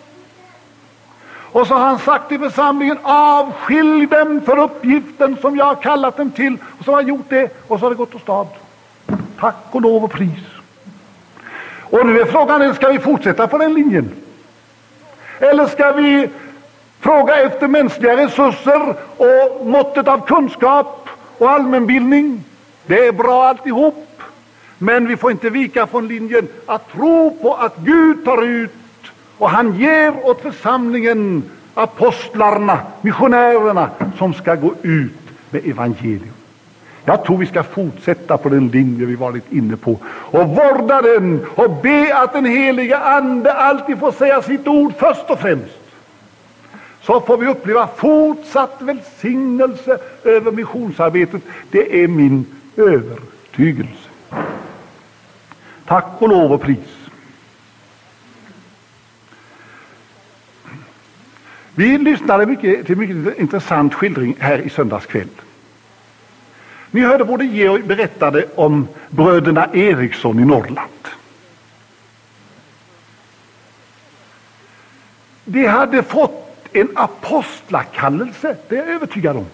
Och 1.53 1.67
så 1.67 1.75
har 1.75 1.81
han 1.81 1.99
sagt 1.99 2.29
till 2.29 2.39
församlingen, 2.39 2.99
avskilj 3.03 4.07
dem 4.07 4.41
för 4.47 4.59
uppgiften 4.59 5.37
som 5.41 5.57
jag 5.57 5.65
har 5.65 5.75
kallat 5.75 6.17
dem 6.17 6.31
till. 6.31 6.57
Och 6.79 6.85
så 6.85 6.91
har 6.91 6.97
han 6.97 7.09
gjort 7.09 7.29
det, 7.29 7.69
och 7.69 7.79
så 7.79 7.85
har 7.85 7.91
det 7.91 7.97
gått 7.97 8.15
åstad. 8.15 8.47
Tack 9.41 9.57
och 9.71 9.81
lov 9.81 10.05
och 10.05 10.13
pris. 10.13 10.45
Och 11.81 12.07
nu 12.07 12.21
är 12.21 12.25
frågan, 12.25 12.75
ska 12.75 12.89
vi 12.89 12.99
fortsätta 12.99 13.47
på 13.47 13.59
den 13.59 13.75
linjen? 13.75 14.11
Eller 15.39 15.67
ska 15.67 15.93
vi 15.93 16.29
fråga 17.01 17.37
efter 17.37 17.69
mänskliga 17.69 18.17
resurser 18.17 18.95
och 19.17 19.67
måttet 19.67 20.09
av 20.09 20.27
kunskap 20.27 21.00
och 21.41 21.51
allmänbildning? 21.51 22.45
Det 22.87 23.07
är 23.07 23.13
bra 23.13 23.45
alltihop, 23.45 24.23
men 24.79 25.09
vi 25.09 25.17
får 25.17 25.31
inte 25.31 25.51
vika 25.51 25.87
från 25.87 26.09
linjen 26.09 26.49
att 26.67 26.93
tro 26.93 27.39
på 27.43 27.55
att 27.55 27.77
Gud 27.77 28.25
tar 28.25 28.43
ut 28.43 28.73
och 29.39 29.51
han 29.51 29.79
ger 29.79 30.27
åt 30.27 30.41
församlingen 30.41 31.43
apostlarna, 31.75 32.79
missionärerna, 33.01 33.91
som 34.19 34.35
ska 34.35 34.55
gå 34.55 34.75
ut 34.83 35.13
med 35.51 35.67
evangelium. 35.67 36.35
Jag 37.05 37.25
tror 37.25 37.37
vi 37.39 37.47
ska 37.47 37.63
fortsätta 37.63 38.37
på 38.39 38.49
den 38.49 38.69
linje 38.69 39.07
vi 39.07 39.15
varit 39.15 39.53
inne 39.53 39.77
på 39.77 39.99
och 40.07 40.49
vårda 40.49 41.03
den 41.03 41.47
och 41.55 41.71
be 41.83 42.17
att 42.17 42.33
den 42.33 42.45
heliga 42.45 42.99
Ande 42.99 43.53
alltid 43.53 43.99
får 43.99 44.13
säga 44.13 44.43
sitt 44.43 44.69
ord 44.69 44.93
först 44.99 45.31
och 45.31 45.41
främst. 45.41 45.80
Så 47.03 47.21
får 47.21 47.37
vi 47.37 47.47
uppleva 47.47 47.87
fortsatt 47.87 48.77
välsignelse 48.79 49.99
över 50.25 50.53
missionsarbetet. 50.53 51.43
Det 51.71 52.03
är 52.03 52.09
min 52.09 52.47
övertygelse. 52.77 54.09
Tack 55.85 56.07
och 56.19 56.29
lov 56.29 56.53
och 56.53 56.63
pris. 56.63 56.79
Vi 61.75 61.99
lyssnade 61.99 62.47
mycket, 62.47 62.87
till 62.87 62.97
mycket 62.97 63.39
intressant 63.39 63.95
skildring 63.95 64.37
här 64.39 64.59
i 64.59 64.71
söndags 64.71 65.07
kväll. 65.07 65.29
Ni 66.91 67.01
hörde 67.01 67.25
både 67.25 67.45
Georg 67.45 67.83
berättade 67.83 68.47
om 68.55 68.89
bröderna 69.09 69.69
Eriksson 69.73 70.39
i 70.39 70.45
Norrland. 70.45 70.91
De 75.45 75.67
hade 75.67 76.03
fått 76.03 76.40
en 76.73 76.89
apostlakallelse, 76.95 78.57
det 78.69 78.77
är 78.77 78.87
jag 78.87 78.95
övertygad 78.95 79.37
om. 79.37 79.47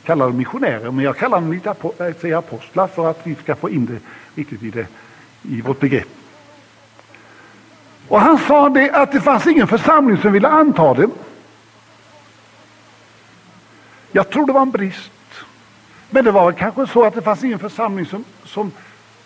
Jag 0.00 0.06
kallar 0.06 0.26
dem 0.26 0.36
missionärer, 0.36 0.90
men 0.90 1.04
jag 1.04 1.16
kallar 1.16 1.40
dem 1.40 1.52
lite 1.52 1.68
eh, 1.70 2.14
säger 2.20 2.36
apostlar 2.36 2.86
för 2.86 3.10
att 3.10 3.20
vi 3.26 3.34
ska 3.34 3.54
få 3.54 3.70
in 3.70 3.86
det 3.86 3.98
riktigt 4.40 4.62
i, 4.62 4.70
det, 4.70 4.86
i 5.42 5.60
vårt 5.60 5.80
begrepp. 5.80 6.08
Och 8.08 8.20
han 8.20 8.38
sa 8.38 8.68
det 8.68 8.90
att 8.90 9.12
det 9.12 9.20
fanns 9.20 9.46
ingen 9.46 9.68
församling 9.68 10.16
som 10.16 10.32
ville 10.32 10.48
anta 10.48 10.94
dem. 10.94 11.10
Jag 14.12 14.30
tror 14.30 14.46
det 14.46 14.52
var 14.52 14.62
en 14.62 14.70
brist. 14.70 15.10
Men 16.10 16.24
det 16.24 16.30
var 16.30 16.52
kanske 16.52 16.86
så 16.86 17.04
att 17.04 17.14
det 17.14 17.22
fanns 17.22 17.44
ingen 17.44 17.58
församling 17.58 18.06
som, 18.06 18.24
som 18.44 18.72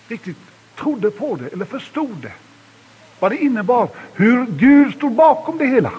riktigt 0.09 0.37
trodde 0.77 1.11
på 1.11 1.37
det 1.37 1.53
eller 1.53 1.65
förstod 1.65 2.17
det. 2.23 2.33
Vad 3.19 3.31
det 3.31 3.37
innebar, 3.37 3.89
hur 4.15 4.47
Gud 4.47 4.95
stod 4.95 5.13
bakom 5.13 5.59
det 5.59 5.67
hela. 5.67 5.91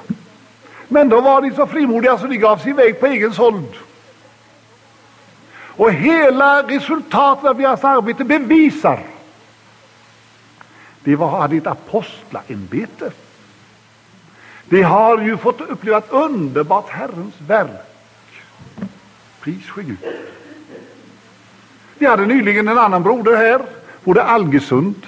Men 0.90 1.10
då 1.10 1.22
var 1.22 1.42
de 1.42 1.52
så 1.56 1.68
frimodiga 1.68 2.18
så 2.18 2.28
de 2.28 2.38
gav 2.38 2.58
sig 2.58 2.70
iväg 2.70 3.00
på 3.00 3.06
egen 3.06 3.34
såld. 3.34 3.76
Och 5.52 5.94
hela 5.94 6.64
resultatet 6.64 7.46
av 7.46 7.58
deras 7.58 7.84
arbete 7.84 8.24
bevisar 8.24 9.00
de 11.04 11.16
hade 11.16 11.56
ett 11.56 11.68
apostlaämbete. 11.68 13.12
De 14.66 14.82
har 14.82 15.18
ju 15.18 15.38
fått 15.38 15.62
uppleva 15.62 15.98
ett 15.98 16.12
underbart 16.12 16.90
Herrens 16.90 17.34
verk. 17.48 17.70
Pris 19.40 19.70
ske 19.70 19.84
Gud. 19.84 19.98
Vi 21.98 22.06
hade 22.06 22.26
nyligen 22.26 22.68
en 22.68 22.78
annan 22.78 23.04
broder 23.04 23.38
här, 23.38 23.62
broder 24.04 24.22
Algesund. 24.22 25.06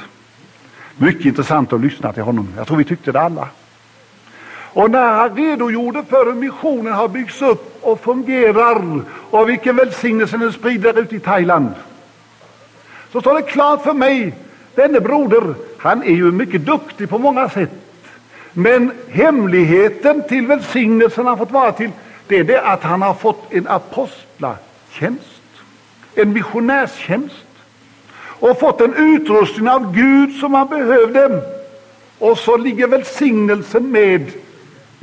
Mycket 0.98 1.26
intressant 1.26 1.74
att 1.74 1.82
lyssna 1.82 2.13
till 2.13 2.24
honom. 2.24 2.54
Jag 2.58 2.67
tror 2.67 2.78
vi 2.78 2.84
tyckte 2.84 3.12
det 3.12 3.22
alla. 3.22 3.48
Och 4.73 4.91
när 4.91 5.12
han 5.12 5.36
redogjorde 5.36 6.03
för 6.03 6.25
hur 6.25 6.34
missionen 6.34 6.93
har 6.93 7.07
byggts 7.07 7.41
upp 7.41 7.77
och 7.81 7.99
fungerar 7.99 9.01
och 9.29 9.49
vilken 9.49 9.75
välsignelse 9.75 10.38
den 10.38 10.53
sprider 10.53 10.99
ut 10.99 11.13
i 11.13 11.19
Thailand 11.19 11.69
så 13.12 13.21
står 13.21 13.34
det 13.34 13.41
klart 13.41 13.84
för 13.84 13.93
mig, 13.93 14.34
denne 14.75 14.99
broder, 14.99 15.53
han 15.77 16.03
är 16.03 16.15
ju 16.15 16.31
mycket 16.31 16.65
duktig 16.65 17.10
på 17.10 17.17
många 17.17 17.49
sätt. 17.49 17.71
Men 18.53 18.91
hemligheten 19.10 20.23
till 20.27 20.47
välsignelsen 20.47 21.25
han 21.25 21.38
fått 21.38 21.51
vara 21.51 21.71
till, 21.71 21.91
det 22.27 22.38
är 22.38 22.43
det 22.43 22.62
att 22.62 22.84
han 22.84 23.01
har 23.01 23.13
fått 23.13 23.53
en 23.53 23.67
apostlatjänst 23.67 25.41
en 26.15 26.34
missionärstjänst 26.34 27.45
och 28.39 28.60
fått 28.60 28.81
en 28.81 28.93
utrustning 28.95 29.69
av 29.69 29.95
Gud 29.95 30.39
som 30.39 30.53
han 30.53 30.67
behövde. 30.67 31.41
Och 32.17 32.38
så 32.38 32.57
ligger 32.57 32.88
välsignelsen 32.88 33.91
med 33.91 34.31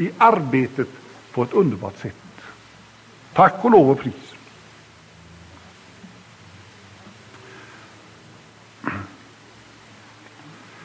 i 0.00 0.10
arbetet 0.18 0.88
på 1.32 1.42
ett 1.42 1.52
underbart 1.52 1.98
sätt. 1.98 2.14
Tack 3.32 3.64
och 3.64 3.70
lov 3.70 3.90
och 3.90 4.00
pris. 4.00 4.34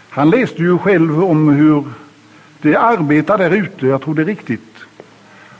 Han 0.10 0.30
läste 0.30 0.62
ju 0.62 0.78
själv 0.78 1.24
om 1.24 1.50
hur 1.50 1.84
det 2.62 2.76
arbetar 2.76 3.38
där 3.38 3.52
ute, 3.52 3.88
jag 3.88 4.02
tror 4.02 4.16
det 4.16 4.22
är 4.22 4.26
riktigt. 4.26 4.78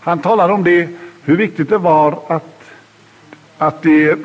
Han 0.02 0.20
talade 0.20 0.54
om 0.54 0.64
det, 0.64 0.90
hur 1.24 1.38
viktigt 1.38 1.70
det 1.70 1.78
var 1.78 2.20
att 2.28 2.54
att 3.58 3.86
eh, 3.86 3.92
det 3.92 4.18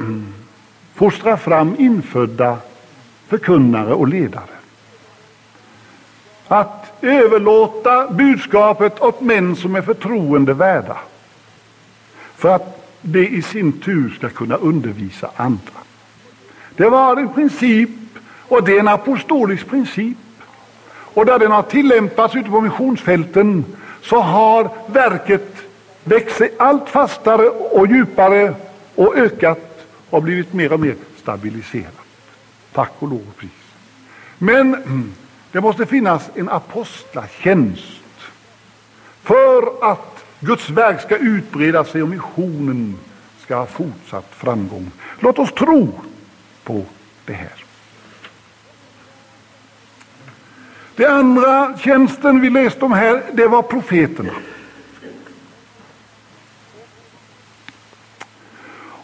fostrar 0.95 1.37
fram 1.37 1.75
infödda 1.79 2.59
förkunnare 3.27 3.95
och 3.95 4.09
ledare. 4.09 4.58
Att 6.49 6.93
överlåta 7.03 8.11
budskapet 8.11 9.01
åt 9.01 9.21
män 9.21 9.57
som 9.57 9.77
är 9.77 9.83
förtroendevärda 9.83 10.97
för 12.37 12.49
att 12.49 12.79
de 13.01 13.27
i 13.29 13.43
sin 13.43 13.81
tur 13.81 14.15
ska 14.19 14.29
kunna 14.29 14.57
undervisa 14.57 15.31
andra. 15.37 15.79
Det 16.77 16.89
var 16.89 17.17
en 17.17 17.33
princip, 17.33 17.91
och 18.49 18.65
det 18.65 18.77
är 18.77 18.81
en 18.81 18.89
apostolisk 18.89 19.69
princip. 19.69 20.17
Och 20.89 21.27
där 21.27 21.39
den 21.39 21.51
har 21.51 21.63
tillämpats 21.63 22.37
ute 22.37 22.51
på 22.51 22.61
missionsfälten 22.61 23.65
så 24.03 24.21
har 24.21 24.71
verket 24.87 25.57
växt 26.05 26.37
sig 26.37 26.55
allt 26.59 26.89
fastare 26.89 27.49
och 27.49 27.87
djupare 27.87 28.55
och 28.95 29.17
ökat 29.17 29.87
och 30.11 30.23
blivit 30.23 30.53
mer 30.53 30.73
och 30.73 30.81
mer 30.81 30.95
stabiliserat. 31.23 31.95
Tack 32.73 32.93
och 32.99 33.09
lov 33.09 33.23
och 33.29 33.37
pris. 33.37 33.51
Men 34.39 34.77
det 35.53 35.61
måste 35.61 35.87
finnas 35.87 36.31
en 36.35 36.49
apostlatjänst 36.49 38.01
för 39.23 39.91
att 39.93 40.25
Guds 40.41 40.71
verk 40.71 41.01
ska 41.01 41.17
utbreda 41.17 41.85
sig 41.85 42.03
och 42.03 42.09
missionen 42.09 42.99
ska 43.41 43.57
ha 43.57 43.67
fortsatt 43.67 44.35
framgång. 44.35 44.91
Låt 45.21 45.39
oss 45.39 45.53
tro 45.53 46.01
på 46.65 46.85
det 47.25 47.33
här. 47.33 47.65
Den 50.97 51.13
andra 51.13 51.79
tjänsten 51.79 52.41
vi 52.41 52.51
läste 52.51 52.85
om 52.85 52.93
här, 52.93 53.23
det 53.33 53.47
var 53.47 53.63
profeterna. 53.63 54.33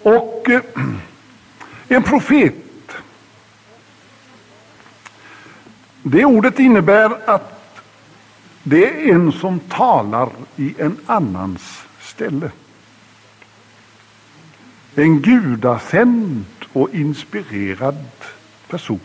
Och 0.02 0.50
eh, 0.50 0.60
en 1.88 2.02
profet, 2.02 2.54
det 6.06 6.24
ordet 6.24 6.58
innebär 6.58 7.30
att 7.30 7.80
det 8.62 8.86
är 8.86 9.14
en 9.14 9.32
som 9.32 9.60
talar 9.60 10.28
i 10.56 10.74
en 10.78 10.98
annans 11.06 11.82
ställe. 12.00 12.50
En 14.94 15.20
gudasänd 15.22 16.44
och 16.72 16.94
inspirerad 16.94 18.06
person. 18.68 19.00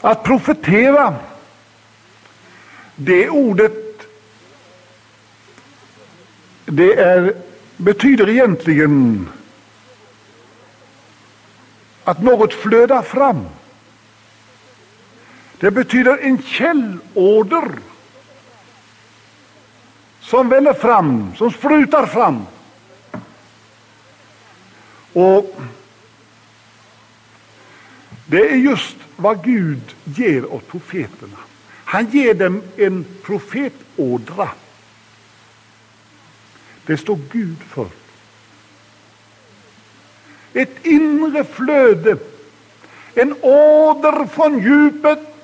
Att 0.00 0.24
profetera, 0.24 1.14
det 2.96 3.28
ordet, 3.28 4.06
det 6.64 6.94
är 6.94 7.34
betyder 7.76 8.28
egentligen 8.28 9.28
att 12.04 12.22
något 12.22 12.54
flödar 12.54 13.02
fram. 13.02 13.46
Det 15.60 15.70
betyder 15.70 16.18
en 16.18 16.42
källorder 16.42 17.70
som 20.20 20.48
väller 20.48 20.74
fram, 20.74 21.36
som 21.36 21.50
sprutar 21.50 22.06
fram. 22.06 22.46
Och 25.12 25.60
det 28.26 28.50
är 28.50 28.56
just 28.56 28.96
vad 29.16 29.44
Gud 29.44 29.94
ger 30.04 30.54
åt 30.54 30.68
profeterna. 30.68 31.36
Han 31.84 32.10
ger 32.10 32.34
dem 32.34 32.62
en 32.76 33.04
profetådra. 33.22 34.48
Det 36.86 36.96
står 36.96 37.18
Gud 37.32 37.62
för. 37.68 37.88
Ett 40.52 40.86
inre 40.86 41.44
flöde, 41.44 42.16
en 43.14 43.34
åder 43.42 44.26
från 44.26 44.58
djupet 44.62 45.35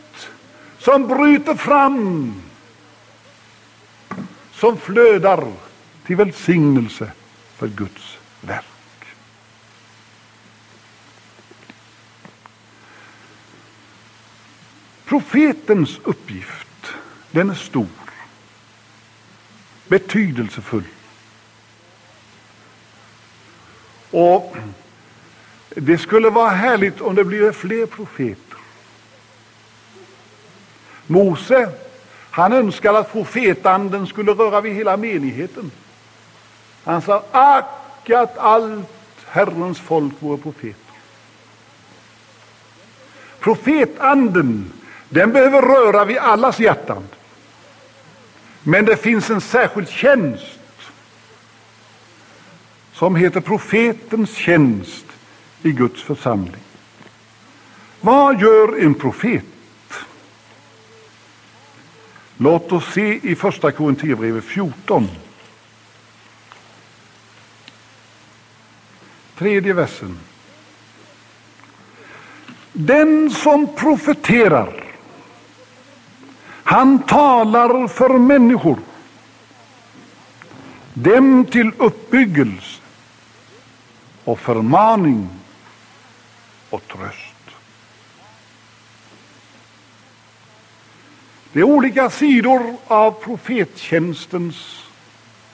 som 0.84 1.08
bryter 1.08 1.54
fram, 1.54 2.34
som 4.52 4.76
flödar 4.76 5.52
till 6.06 6.16
välsignelse 6.16 7.12
för 7.56 7.68
Guds 7.68 8.18
verk. 8.40 8.64
Profetens 15.04 16.00
uppgift, 16.04 16.94
den 17.30 17.50
är 17.50 17.54
stor, 17.54 17.86
betydelsefull. 19.88 20.84
Och 24.10 24.56
det 25.68 25.98
skulle 25.98 26.30
vara 26.30 26.50
härligt 26.50 27.00
om 27.00 27.14
det 27.14 27.24
blev 27.24 27.52
fler 27.52 27.86
profeter. 27.86 28.51
Mose, 31.12 31.68
han 32.30 32.52
önskade 32.52 32.98
att 32.98 33.12
profetanden 33.12 34.06
skulle 34.06 34.32
röra 34.32 34.60
vid 34.60 34.74
hela 34.74 34.96
menigheten. 34.96 35.70
Han 36.84 37.02
sa, 37.02 37.24
ack 37.32 38.10
att 38.10 38.38
allt 38.38 38.88
Herrens 39.26 39.80
folk 39.80 40.12
vore 40.18 40.38
profeter. 40.38 40.76
Profetanden, 43.40 44.72
den 45.08 45.32
behöver 45.32 45.62
röra 45.62 46.04
vid 46.04 46.18
allas 46.18 46.60
hjärtan. 46.60 47.02
Men 48.62 48.84
det 48.84 48.96
finns 48.96 49.30
en 49.30 49.40
särskild 49.40 49.88
tjänst 49.88 50.58
som 52.92 53.16
heter 53.16 53.40
profetens 53.40 54.34
tjänst 54.34 55.04
i 55.62 55.72
Guds 55.72 56.02
församling. 56.02 56.62
Vad 58.00 58.40
gör 58.40 58.82
en 58.84 58.94
profet? 58.94 59.44
Låt 62.36 62.72
oss 62.72 62.92
se 62.92 63.20
i 63.22 63.34
första 63.34 63.72
Korinthierbrevet 63.72 64.44
14. 64.44 65.08
Tredje 69.38 69.72
versen. 69.72 70.18
Den 72.72 73.30
som 73.30 73.76
profeterar, 73.76 74.84
han 76.64 76.98
talar 76.98 77.88
för 77.88 78.18
människor, 78.18 78.78
dem 80.94 81.44
till 81.44 81.70
uppbyggelse 81.78 82.80
och 84.24 84.38
förmaning 84.38 85.28
och 86.70 86.88
tröst. 86.88 87.21
Det 91.52 91.60
är 91.60 91.64
olika 91.64 92.10
sidor 92.10 92.76
av 92.86 93.10
profettjänstens 93.10 94.84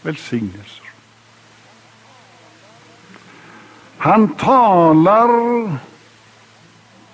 välsignelser. 0.02 0.84
Han 3.98 4.28
talar 4.28 5.28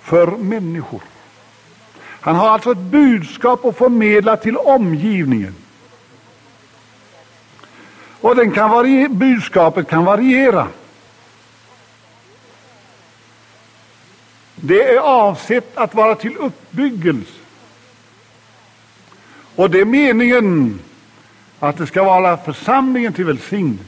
för 0.01 0.27
människor. 0.27 1.01
Han 2.01 2.35
har 2.35 2.49
alltså 2.49 2.71
ett 2.71 2.77
budskap 2.77 3.65
att 3.65 3.77
förmedla 3.77 4.37
till 4.37 4.57
omgivningen. 4.57 5.55
Och 8.21 8.35
den 8.35 8.51
kan 8.51 8.69
variera, 8.69 9.09
budskapet 9.09 9.89
kan 9.89 10.05
variera. 10.05 10.67
Det 14.55 14.93
är 14.93 14.97
avsett 14.97 15.77
att 15.77 15.95
vara 15.95 16.15
till 16.15 16.37
uppbyggelse. 16.37 17.44
Och 19.55 19.69
det 19.69 19.81
är 19.81 19.85
meningen 19.85 20.79
att 21.59 21.77
det 21.77 21.87
ska 21.87 22.03
vara 22.03 22.37
församlingen 22.37 23.13
till 23.13 23.25
välsignelse. 23.25 23.85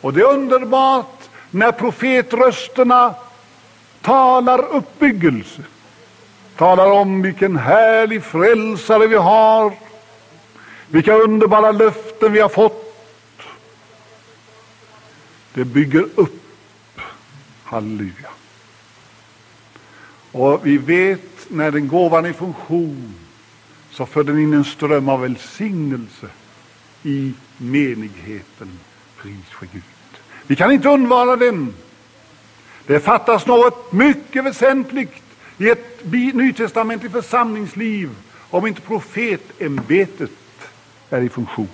Och 0.00 0.12
det 0.12 0.20
är 0.20 0.32
underbart 0.32 1.28
när 1.50 1.72
profetrösterna 1.72 3.14
talar 4.00 4.64
uppbyggelse, 4.64 5.62
talar 6.56 6.86
om 6.86 7.22
vilken 7.22 7.56
härlig 7.56 8.24
frälsare 8.24 9.06
vi 9.06 9.16
har, 9.16 9.72
vilka 10.88 11.14
underbara 11.14 11.72
löften 11.72 12.32
vi 12.32 12.40
har 12.40 12.48
fått. 12.48 12.94
Det 15.54 15.64
bygger 15.64 16.06
upp. 16.14 17.00
Halleluja. 17.64 18.28
Och 20.32 20.66
vi 20.66 20.78
vet 20.78 21.20
när 21.48 21.70
den 21.70 21.88
gåvan 21.88 22.24
är 22.24 22.30
i 22.30 22.32
funktion 22.32 23.21
så 23.92 24.06
för 24.06 24.24
den 24.24 24.38
in 24.38 24.52
en 24.52 24.64
ström 24.64 25.08
av 25.08 25.20
välsignelse 25.20 26.26
i 27.02 27.32
menigheten. 27.58 28.78
Pris 29.16 29.48
för 29.50 29.66
Gud. 29.72 29.82
Vi 30.46 30.56
kan 30.56 30.72
inte 30.72 30.88
undvara 30.88 31.36
den. 31.36 31.74
Det 32.86 33.00
fattas 33.00 33.46
något 33.46 33.92
mycket 33.92 34.44
väsentligt 34.44 35.22
i 35.58 35.68
ett 35.68 36.04
nytestamentligt 36.12 37.12
församlingsliv 37.12 38.10
om 38.50 38.66
inte 38.66 38.80
profetämbetet 38.80 40.30
är 41.10 41.20
i 41.20 41.28
funktion. 41.28 41.68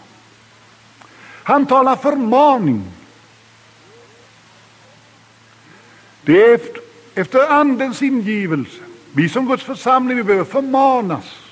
Han 1.43 1.67
talar 1.67 1.97
förmaning. 1.97 2.85
Det 6.23 6.43
är 6.43 6.55
efter, 6.55 6.81
efter 7.15 7.53
Andens 7.53 8.03
ingivelse. 8.03 8.81
Vi 9.13 9.29
som 9.29 9.47
Guds 9.47 9.65
församling 9.65 10.17
vi 10.17 10.23
behöver 10.23 10.45
förmanas. 10.45 11.48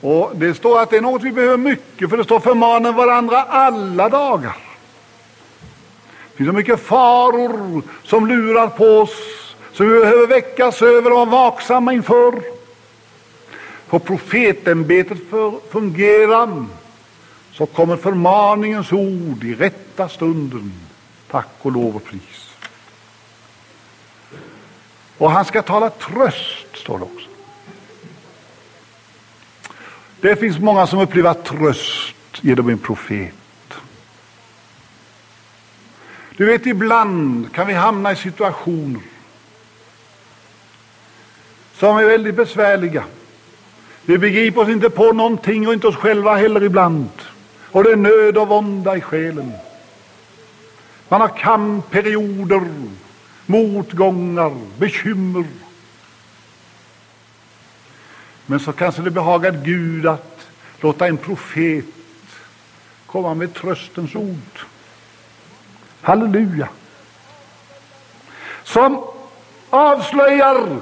Och 0.00 0.32
Det 0.34 0.54
står 0.54 0.80
att 0.80 0.90
det 0.90 0.96
är 0.96 1.00
något 1.00 1.22
vi 1.22 1.32
behöver 1.32 1.56
mycket, 1.56 2.10
för 2.10 2.16
det 2.16 2.24
står 2.24 2.40
förmanen 2.40 2.94
varandra 2.94 3.42
alla 3.42 4.08
dagar. 4.08 4.56
Det 6.30 6.36
finns 6.36 6.48
så 6.48 6.52
mycket 6.52 6.80
faror 6.80 7.82
som 8.04 8.26
lurar 8.26 8.68
på 8.68 8.84
oss, 8.84 9.18
som 9.72 9.92
vi 9.92 10.00
behöver 10.00 10.26
väckas 10.26 10.82
över 10.82 11.10
och 11.10 11.16
vara 11.16 11.24
vaksamma 11.24 11.92
inför. 11.92 12.42
Får 13.88 13.98
profetämbetet 13.98 15.18
fungera, 15.70 16.66
så 17.52 17.66
kommer 17.66 17.96
förmaningens 17.96 18.92
ord 18.92 19.44
i 19.44 19.54
rätta 19.54 20.08
stunden. 20.08 20.72
Tack 21.30 21.48
och 21.62 21.72
lov 21.72 21.96
och 21.96 22.04
pris. 22.04 22.48
Och 25.18 25.30
han 25.30 25.44
ska 25.44 25.62
tala 25.62 25.90
tröst, 25.90 26.76
står 26.76 26.98
det 26.98 27.04
också. 27.04 27.27
Det 30.20 30.36
finns 30.36 30.58
många 30.58 30.86
som 30.86 30.98
upplever 30.98 31.34
tröst 31.34 32.14
genom 32.40 32.68
en 32.68 32.78
profet. 32.78 33.34
Du 36.36 36.46
vet, 36.46 36.66
ibland 36.66 37.52
kan 37.52 37.66
vi 37.66 37.72
hamna 37.72 38.12
i 38.12 38.16
situationer 38.16 39.00
som 41.74 41.96
är 41.96 42.04
väldigt 42.04 42.34
besvärliga. 42.34 43.04
Vi 44.04 44.18
begriper 44.18 44.60
oss 44.60 44.68
inte 44.68 44.90
på 44.90 45.12
någonting 45.12 45.68
och 45.68 45.74
inte 45.74 45.86
oss 45.86 45.96
själva 45.96 46.36
heller 46.36 46.64
ibland. 46.64 47.10
Och 47.70 47.84
det 47.84 47.92
är 47.92 47.96
nöd 47.96 48.38
och 48.38 48.48
vånda 48.48 48.96
i 48.96 49.00
själen. 49.00 49.52
Man 51.08 51.20
har 51.20 51.28
kampperioder, 51.28 52.62
motgångar, 53.46 54.56
bekymmer. 54.78 55.44
Men 58.50 58.60
så 58.60 58.72
kanske 58.72 59.02
det 59.02 59.10
behagar 59.10 59.52
Gud 59.64 60.06
att 60.06 60.48
låta 60.80 61.06
en 61.06 61.16
profet 61.16 61.84
komma 63.06 63.34
med 63.34 63.54
tröstens 63.54 64.14
ord. 64.14 64.58
Halleluja! 66.00 66.68
Som 68.64 69.04
avslöjar 69.70 70.80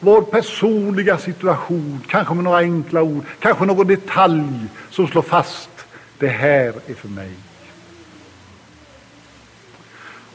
vår 0.00 0.22
personliga 0.22 1.18
situation, 1.18 2.00
kanske 2.08 2.34
med 2.34 2.44
några 2.44 2.58
enkla 2.58 3.02
ord, 3.02 3.24
kanske 3.38 3.64
någon 3.64 3.86
detalj 3.86 4.66
som 4.90 5.08
slår 5.08 5.22
fast 5.22 5.70
det 6.18 6.28
här 6.28 6.74
är 6.86 6.94
för 6.94 7.08
mig. 7.08 7.32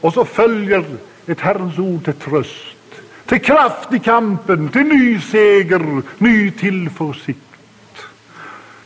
Och 0.00 0.12
så 0.12 0.24
följer 0.24 0.84
ett 1.26 1.40
Herrens 1.40 1.78
ord 1.78 2.04
till 2.04 2.14
tröst 2.14 2.76
till 3.26 3.40
kraft 3.40 3.92
i 3.92 3.98
kampen, 3.98 4.68
till 4.68 4.82
ny 4.82 5.20
seger, 5.20 6.02
ny 6.18 6.50
tillförsikt. 6.50 7.38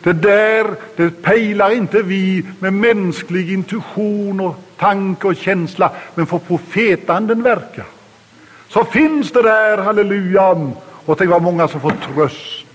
Det 0.01 0.12
där 0.12 0.75
det 0.96 1.22
pejlar 1.22 1.70
inte 1.70 2.03
vi 2.03 2.44
med 2.59 2.72
mänsklig 2.72 3.53
intuition 3.53 4.40
och 4.40 4.57
tanke 4.77 5.27
och 5.27 5.37
känsla, 5.37 5.92
men 6.14 6.27
får 6.27 6.38
profetanden 6.38 7.42
verka. 7.42 7.85
Så 8.68 8.85
finns 8.85 9.33
det 9.33 9.42
där, 9.42 9.79
halleluja, 9.79 10.72
och 11.05 11.18
tänk 11.18 11.31
vad 11.31 11.42
många 11.42 11.68
som 11.68 11.81
får 11.81 11.92
tröst 12.14 12.66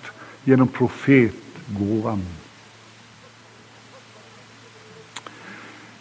genom 0.43 0.67
profetgåvan. 0.67 2.25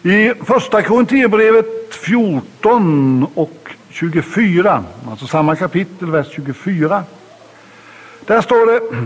I 0.03 0.33
första 0.45 0.81
Korinthierbrevet 0.81 1.95
14 1.95 3.27
och 3.33 3.75
24, 3.91 4.83
alltså 5.09 5.27
samma 5.27 5.55
kapitel, 5.55 6.11
vers 6.11 6.27
24. 6.31 7.03
Där 8.25 8.41
står 8.41 8.65
det 8.65 9.05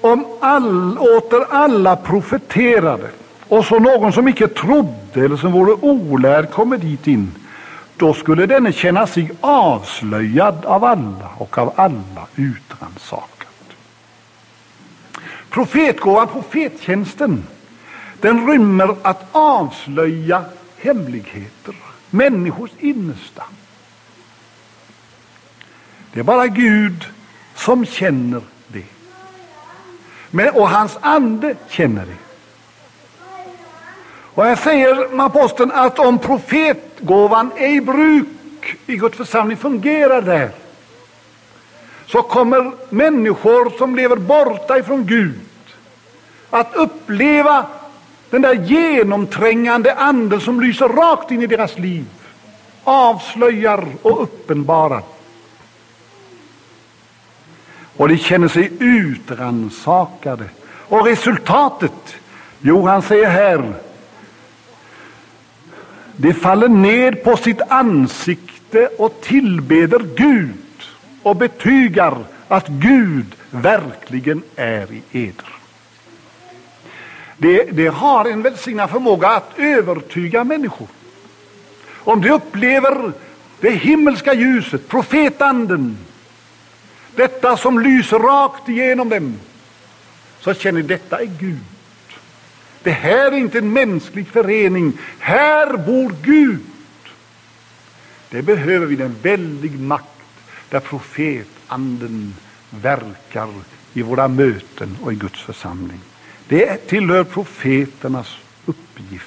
om 0.00 0.26
all, 0.40 0.98
åter 0.98 1.46
alla 1.50 1.96
profeterade 1.96 3.10
och 3.48 3.64
så 3.64 3.78
någon 3.78 4.12
som 4.12 4.28
icke 4.28 4.48
trodde 4.48 5.24
eller 5.24 5.36
som 5.36 5.52
vore 5.52 5.72
olärd 5.72 6.50
kommer 6.50 6.76
dit 6.76 7.06
in, 7.06 7.32
då 7.96 8.14
skulle 8.14 8.46
denne 8.46 8.72
känna 8.72 9.06
sig 9.06 9.30
avslöjad 9.40 10.64
av 10.64 10.84
alla 10.84 11.28
och 11.38 11.58
av 11.58 11.72
alla 11.76 12.26
utrannsakad. 12.36 13.48
Profetgåvan, 15.50 16.28
profettjänsten, 16.28 17.44
den 18.20 18.50
rymmer 18.50 18.96
att 19.02 19.28
avslöja 19.32 20.44
hemligheter, 20.76 21.74
människors 22.10 22.70
innersta. 22.78 23.42
Det 26.12 26.20
är 26.20 26.24
bara 26.24 26.46
Gud 26.46 27.04
som 27.54 27.86
känner 27.86 28.42
det. 28.66 28.84
Men, 30.30 30.50
och 30.50 30.68
hans 30.68 30.98
ande 31.00 31.54
känner 31.68 32.06
det. 32.06 32.16
Och 34.34 34.44
här 34.44 34.56
säger 34.56 35.20
aposteln 35.20 35.72
att 35.72 35.98
om 35.98 36.18
profetgåvan 36.18 37.50
är 37.56 37.68
i 37.68 37.80
bruk 37.80 38.76
i 38.86 38.96
Guds 38.96 39.16
församling, 39.16 39.56
fungerar 39.56 40.22
där, 40.22 40.50
så 42.06 42.22
kommer 42.22 42.72
människor 42.88 43.78
som 43.78 43.96
lever 43.96 44.16
borta 44.16 44.78
ifrån 44.78 45.06
Gud 45.06 45.40
att 46.50 46.74
uppleva 46.74 47.66
den 48.30 48.42
där 48.42 48.54
genomträngande 48.54 49.94
anden 49.94 50.40
som 50.40 50.60
lyser 50.60 50.88
rakt 50.88 51.30
in 51.30 51.42
i 51.42 51.46
deras 51.46 51.78
liv, 51.78 52.04
avslöjar 52.84 53.86
och 54.02 54.22
uppenbarar. 54.22 55.02
Och 57.96 58.08
de 58.08 58.18
känner 58.18 58.48
sig 58.48 58.70
utransakade. 58.80 60.44
Och 60.88 61.06
resultatet? 61.06 62.16
Jo, 62.60 62.86
han 62.86 63.02
säger 63.02 63.30
här, 63.30 63.72
de 66.16 66.34
faller 66.34 66.68
ned 66.68 67.24
på 67.24 67.36
sitt 67.36 67.60
ansikte 67.68 68.86
och 68.86 69.20
tillbeder 69.20 69.98
Gud 70.16 70.54
och 71.22 71.36
betygar 71.36 72.18
att 72.48 72.68
Gud 72.68 73.34
verkligen 73.50 74.42
är 74.56 74.92
i 74.92 75.02
eder. 75.12 75.48
Det, 77.36 77.64
det 77.72 77.86
har 77.86 78.24
en 78.24 78.42
välsignad 78.42 78.90
förmåga 78.90 79.28
att 79.28 79.50
övertyga 79.56 80.44
människor. 80.44 80.88
Om 81.94 82.20
de 82.20 82.30
upplever 82.30 83.12
det 83.60 83.70
himmelska 83.70 84.34
ljuset, 84.34 84.88
profetanden, 84.88 85.98
detta 87.16 87.56
som 87.56 87.78
lyser 87.78 88.18
rakt 88.18 88.68
igenom 88.68 89.08
dem, 89.08 89.34
så 90.40 90.54
känner 90.54 90.82
detta 90.82 91.18
är 91.18 91.30
Gud. 91.38 91.58
Det 92.82 92.90
här 92.90 93.32
är 93.32 93.36
inte 93.36 93.58
en 93.58 93.72
mänsklig 93.72 94.28
förening, 94.28 94.92
här 95.18 95.76
bor 95.76 96.14
Gud. 96.22 96.60
Det 98.28 98.42
behöver 98.42 98.86
vi 98.86 99.02
en 99.02 99.16
väldig 99.22 99.80
makt 99.80 100.06
där 100.68 100.80
profetanden 100.80 102.34
verkar 102.70 103.48
i 103.92 104.02
våra 104.02 104.28
möten 104.28 104.96
och 105.02 105.12
i 105.12 105.16
Guds 105.16 105.40
församling. 105.40 106.00
Det 106.48 106.76
tillhör 106.76 107.24
profeternas 107.24 108.36
uppgift. 108.66 109.26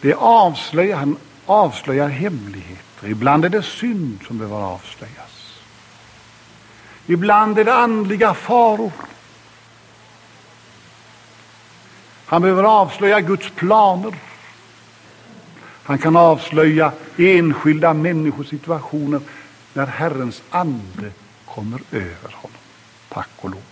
Det 0.00 0.14
avslöjar, 0.14 0.96
han 0.96 1.16
avslöjar 1.46 2.08
hemlighet. 2.08 2.85
Ibland 3.06 3.44
är 3.44 3.48
det 3.48 3.62
synd 3.62 4.18
som 4.26 4.38
behöver 4.38 4.56
avslöjas. 4.56 5.60
Ibland 7.06 7.58
är 7.58 7.64
det 7.64 7.74
andliga 7.74 8.34
faror. 8.34 8.92
Han 12.26 12.42
behöver 12.42 12.64
avslöja 12.64 13.20
Guds 13.20 13.50
planer. 13.50 14.14
Han 15.82 15.98
kan 15.98 16.16
avslöja 16.16 16.92
enskilda 17.16 17.94
människors 17.94 18.48
situationer 18.48 19.20
när 19.72 19.86
Herrens 19.86 20.42
ande 20.50 21.10
kommer 21.44 21.80
över 21.92 22.32
honom. 22.32 22.58
Tack 23.08 23.28
och 23.36 23.50
lov. 23.50 23.62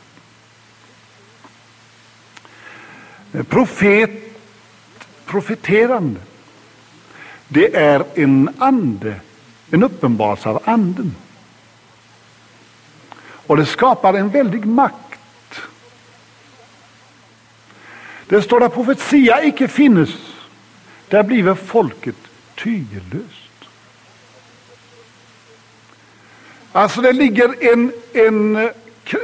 Eh, 3.32 3.42
profet, 3.42 4.10
profeterande, 5.24 6.20
det 7.48 7.76
är 7.76 8.04
en 8.14 8.50
ande, 8.59 9.20
en 9.70 9.83
uppenbarelse 9.83 10.48
av 10.48 10.62
anden. 10.64 11.16
Och 13.46 13.57
det 13.57 13.66
skapar 13.66 14.14
en 14.14 14.28
väldig 14.28 14.66
makt. 14.66 15.61
Det 18.26 18.42
står 18.42 18.64
att 18.64 18.74
profetia 18.74 19.44
icke 19.44 19.68
finnes, 19.68 20.11
där 21.09 21.22
bliver 21.22 21.54
folket 21.54 22.16
tygelöst. 22.54 23.40
Alltså 26.72 27.00
det 27.00 27.12
ligger 27.12 27.72
en, 27.72 27.92
en 28.12 28.70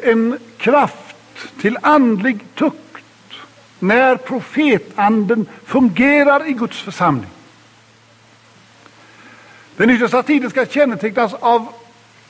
en 0.03 0.39
kraft 0.59 1.17
till 1.61 1.79
andlig 1.83 2.39
tukt 2.55 3.05
när 3.79 4.17
profetanden 4.17 5.47
fungerar 5.65 6.49
i 6.49 6.53
Guds 6.53 6.81
församling. 6.81 7.31
Den 9.81 9.91
yttersta 9.91 10.23
tiden 10.23 10.51
ska 10.51 10.67
kännetecknas 10.67 11.35
av 11.35 11.67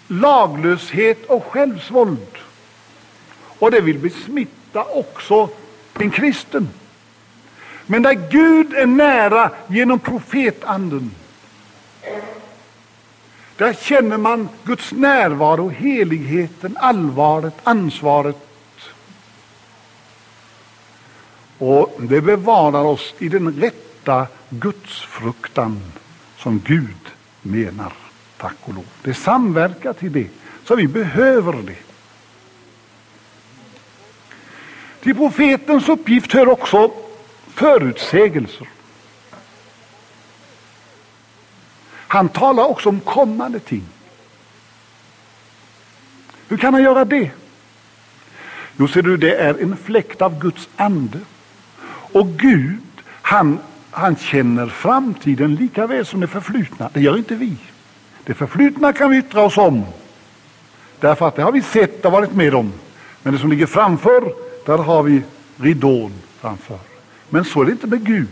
laglöshet 0.08 1.26
och 1.26 1.44
självsvåld. 1.44 2.38
Och 3.58 3.70
det 3.70 3.80
vill 3.80 3.98
besmitta 3.98 4.84
också 4.84 5.48
en 5.98 6.10
kristen. 6.10 6.68
Men 7.86 8.02
där 8.02 8.30
Gud 8.30 8.74
är 8.74 8.86
nära 8.86 9.50
genom 9.68 9.98
profetanden 9.98 11.10
där 13.56 13.72
känner 13.72 14.16
man 14.16 14.48
Guds 14.64 14.92
närvaro, 14.92 15.68
heligheten, 15.68 16.76
allvaret, 16.80 17.54
ansvaret. 17.62 18.46
Och 21.58 21.96
det 21.98 22.20
bevarar 22.20 22.82
oss 22.82 23.14
i 23.18 23.28
den 23.28 23.60
rätta 23.60 24.26
gudsfruktan 24.50 25.82
som 26.38 26.60
Gud 26.64 27.10
menar. 27.42 27.92
Tack 28.36 28.56
och 28.60 28.74
lov. 28.74 28.86
Det 29.02 29.14
samverkar 29.14 29.92
till 29.92 30.12
det, 30.12 30.28
så 30.64 30.76
vi 30.76 30.88
behöver 30.88 31.52
det. 31.52 31.76
Till 35.00 35.14
profetens 35.14 35.88
uppgift 35.88 36.32
hör 36.32 36.48
också 36.48 36.92
förutsägelser. 37.54 38.68
Han 41.90 42.28
talar 42.28 42.64
också 42.64 42.88
om 42.88 43.00
kommande 43.00 43.60
ting. 43.60 43.84
Hur 46.48 46.56
kan 46.56 46.74
han 46.74 46.82
göra 46.82 47.04
det? 47.04 47.30
Jo, 48.76 48.88
ser 48.88 49.02
du, 49.02 49.16
det 49.16 49.34
är 49.36 49.62
en 49.62 49.76
fläkt 49.76 50.22
av 50.22 50.40
Guds 50.40 50.68
ande. 50.76 51.18
Och 52.12 52.28
Gud, 52.28 52.82
han, 53.06 53.58
han 53.90 54.16
känner 54.16 54.66
framtiden 54.66 55.54
lika 55.54 55.86
väl 55.86 56.06
som 56.06 56.20
det 56.20 56.26
förflutna. 56.26 56.90
Det 56.92 57.00
gör 57.00 57.16
inte 57.16 57.34
vi. 57.34 57.56
Det 58.24 58.34
förflutna 58.34 58.92
kan 58.92 59.10
vi 59.10 59.18
yttra 59.18 59.42
oss 59.42 59.58
om, 59.58 59.84
därför 61.00 61.28
att 61.28 61.36
det 61.36 61.42
har 61.42 61.52
vi 61.52 61.62
sett 61.62 62.04
och 62.04 62.12
varit 62.12 62.34
med 62.34 62.54
om. 62.54 62.72
Men 63.22 63.32
det 63.32 63.38
som 63.38 63.50
ligger 63.50 63.66
framför, 63.66 64.32
där 64.66 64.78
har 64.78 65.02
vi 65.02 65.22
ridån 65.56 66.12
framför. 66.40 66.78
Men 67.28 67.44
så 67.44 67.60
är 67.60 67.64
det 67.64 67.72
inte 67.72 67.86
med 67.86 68.06
Gud. 68.06 68.28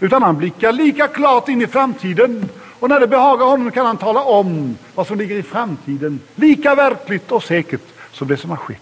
Utan 0.00 0.22
han 0.22 0.36
blickar 0.36 0.72
lika 0.72 1.08
klart 1.08 1.48
in 1.48 1.62
i 1.62 1.66
framtiden 1.66 2.48
och 2.80 2.88
när 2.88 3.00
det 3.00 3.06
behagar 3.06 3.46
honom 3.46 3.70
kan 3.70 3.86
han 3.86 3.96
tala 3.96 4.22
om 4.22 4.78
vad 4.94 5.06
som 5.06 5.18
ligger 5.18 5.36
i 5.36 5.42
framtiden 5.42 6.20
lika 6.34 6.74
verkligt 6.74 7.32
och 7.32 7.42
säkert 7.42 7.82
som 8.12 8.28
det 8.28 8.36
som 8.36 8.50
har 8.50 8.56
skett. 8.56 8.80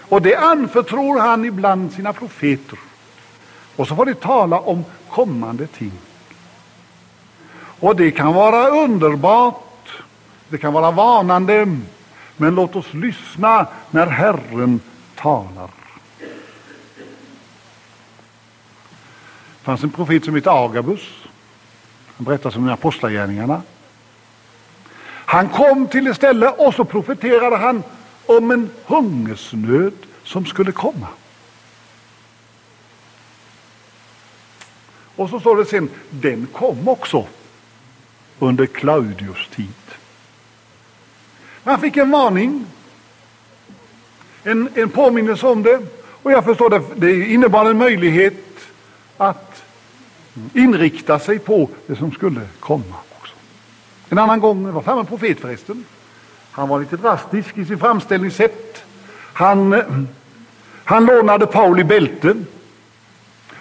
Och 0.00 0.22
det 0.22 0.36
anförtror 0.36 1.18
han 1.18 1.44
ibland 1.44 1.92
sina 1.92 2.12
profeter. 2.12 2.78
Och 3.78 3.88
så 3.88 3.96
får 3.96 4.06
de 4.06 4.14
tala 4.14 4.60
om 4.60 4.84
kommande 5.10 5.66
ting. 5.66 5.92
Och 7.80 7.96
det 7.96 8.10
kan 8.10 8.34
vara 8.34 8.68
underbart, 8.68 9.88
det 10.48 10.58
kan 10.58 10.72
vara 10.72 10.90
varnande, 10.90 11.78
Men 12.36 12.54
låt 12.54 12.76
oss 12.76 12.94
lyssna 12.94 13.66
när 13.90 14.06
Herren 14.06 14.80
talar. 15.14 15.70
Det 19.58 19.62
fanns 19.62 19.82
en 19.82 19.90
profet 19.90 20.24
som 20.24 20.34
hette 20.34 20.50
Agabus. 20.50 21.00
Han 22.16 22.24
berättar 22.24 22.56
om 22.56 22.68
apostlagärningarna. 22.68 23.62
Han 25.06 25.48
kom 25.48 25.86
till 25.86 26.06
ett 26.06 26.16
ställe 26.16 26.48
och 26.48 26.74
så 26.74 26.84
profeterade 26.84 27.56
han 27.56 27.82
om 28.26 28.50
en 28.50 28.70
hungersnöd 28.86 29.94
som 30.24 30.46
skulle 30.46 30.72
komma. 30.72 31.06
Och 35.18 35.30
så 35.30 35.40
står 35.40 35.56
det 35.56 35.64
sen, 35.64 35.90
den 36.10 36.46
kom 36.52 36.88
också 36.88 37.26
under 38.38 38.66
Claudius 38.66 39.48
tid. 39.54 39.68
Han 41.64 41.80
fick 41.80 41.96
en 41.96 42.10
varning, 42.10 42.66
en, 44.42 44.68
en 44.74 44.88
påminnelse 44.88 45.46
om 45.46 45.62
det. 45.62 45.80
Och 46.22 46.32
jag 46.32 46.44
förstår 46.44 46.70
det, 46.70 46.82
det 46.96 47.24
innebar 47.24 47.70
en 47.70 47.78
möjlighet 47.78 48.44
att 49.16 49.62
inrikta 50.54 51.18
sig 51.18 51.38
på 51.38 51.68
det 51.86 51.96
som 51.96 52.12
skulle 52.12 52.40
komma 52.60 52.96
också. 53.20 53.34
En 54.08 54.18
annan 54.18 54.40
gång, 54.40 54.66
det 54.66 54.72
var 54.72 54.82
samma 54.82 55.04
profet 55.04 55.40
förresten, 55.40 55.84
han 56.50 56.68
var 56.68 56.80
lite 56.80 56.96
drastisk 56.96 57.58
i 57.58 57.64
sin 57.64 57.78
framställningssätt. 57.78 58.84
Han, 59.32 59.72
eh, 59.72 59.84
han 60.84 61.06
lånade 61.06 61.46
Pauli 61.46 61.84
bälte 61.84 62.34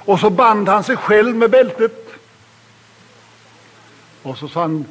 och 0.07 0.19
så 0.19 0.29
band 0.29 0.69
han 0.69 0.83
sig 0.83 0.97
själv 0.97 1.35
med 1.35 1.51
bältet. 1.51 2.09
Och 4.21 4.37
så 4.37 4.47
sa 4.47 4.61
han, 4.61 4.85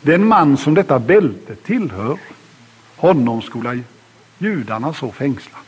den 0.00 0.26
man 0.26 0.56
som 0.56 0.74
detta 0.74 0.98
bälte 0.98 1.56
tillhör, 1.56 2.18
honom 2.96 3.42
skola 3.42 3.78
judarna 4.38 4.94
så 4.94 5.12
fängsla. 5.12 5.58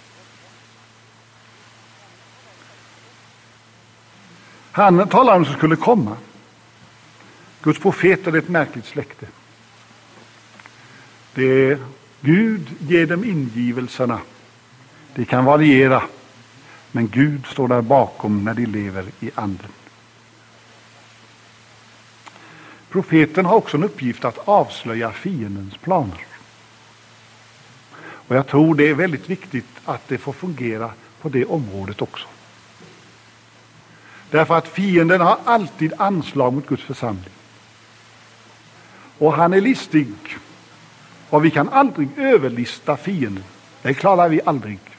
Han 4.73 5.09
talade 5.09 5.39
om 5.39 5.45
som 5.45 5.55
skulle 5.55 5.77
komma. 5.77 6.17
Guds 7.62 7.81
profeter 7.81 8.33
är 8.33 8.39
ett 8.39 8.49
märkligt 8.49 8.87
släkte. 8.87 9.27
Det 11.35 11.71
är, 11.71 11.79
Gud 12.21 12.69
ger 12.79 13.07
dem 13.07 13.25
ingivelserna. 13.25 14.19
Det 15.15 15.25
kan 15.25 15.45
variera, 15.45 16.03
men 16.95 17.09
Gud 17.09 17.47
står 17.47 17.68
där 17.68 17.82
bakom 17.82 18.45
när 18.45 18.55
de 18.55 18.66
lever 18.66 19.05
i 19.20 19.30
anden. 19.34 19.70
Profeten 22.88 23.47
har 23.47 23.57
också 23.57 23.76
en 23.76 23.84
uppgift 23.84 24.24
att 24.24 24.49
avslöja 24.49 25.12
fiendens 25.12 25.76
planer. 25.76 26.26
Och 28.01 28.36
jag 28.36 28.47
tror 28.47 28.74
det 28.74 28.88
är 28.88 28.95
väldigt 28.95 29.30
viktigt 29.30 29.66
att 29.84 30.09
det 30.09 30.18
får 30.18 30.32
fungera 30.32 30.90
på 31.20 31.28
det 31.28 31.45
området 31.45 32.03
också. 32.03 32.26
Därför 34.30 34.55
att 34.55 34.68
fienden 34.68 35.20
har 35.20 35.38
alltid 35.45 35.92
anslag 35.99 36.53
mot 36.53 36.66
Guds 36.66 36.82
församling. 36.82 37.34
Och 39.18 39.32
han 39.32 39.53
är 39.53 39.61
listig. 39.61 40.14
Och 41.30 41.45
vi 41.45 41.51
kan 41.51 41.68
aldrig 41.68 42.09
överlista 42.16 42.97
fienden. 42.97 43.45
Det 43.82 43.95
klarar 43.95 44.28
vi 44.28 44.40
aldrig. 44.45 44.93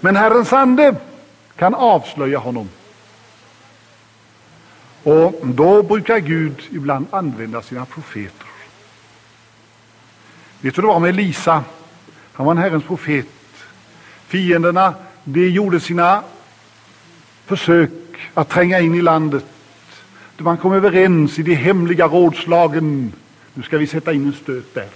Men 0.00 0.16
Herrens 0.16 0.52
ande 0.52 0.96
kan 1.56 1.74
avslöja 1.74 2.38
honom. 2.38 2.68
Och 5.02 5.46
då 5.46 5.82
brukar 5.82 6.18
Gud 6.18 6.62
ibland 6.70 7.06
använda 7.10 7.62
sina 7.62 7.84
profeter. 7.86 8.46
Vet 10.60 10.74
du 10.74 10.82
det 10.82 10.88
var 10.88 11.00
med 11.00 11.10
Elisa? 11.10 11.64
Han 12.32 12.46
var 12.46 12.52
en 12.52 12.58
Herrens 12.58 12.84
profet. 12.84 13.26
Fienderna 14.26 14.94
de 15.24 15.48
gjorde 15.48 15.80
sina 15.80 16.22
försök 17.46 17.90
att 18.34 18.48
tränga 18.48 18.80
in 18.80 18.94
i 18.94 19.02
landet. 19.02 19.44
Man 20.36 20.56
kom 20.56 20.72
överens 20.72 21.38
i 21.38 21.42
de 21.42 21.54
hemliga 21.54 22.06
rådslagen. 22.06 23.12
Nu 23.54 23.62
ska 23.62 23.78
vi 23.78 23.86
sätta 23.86 24.12
in 24.12 24.26
en 24.26 24.32
stöt 24.32 24.74
där. 24.74 24.88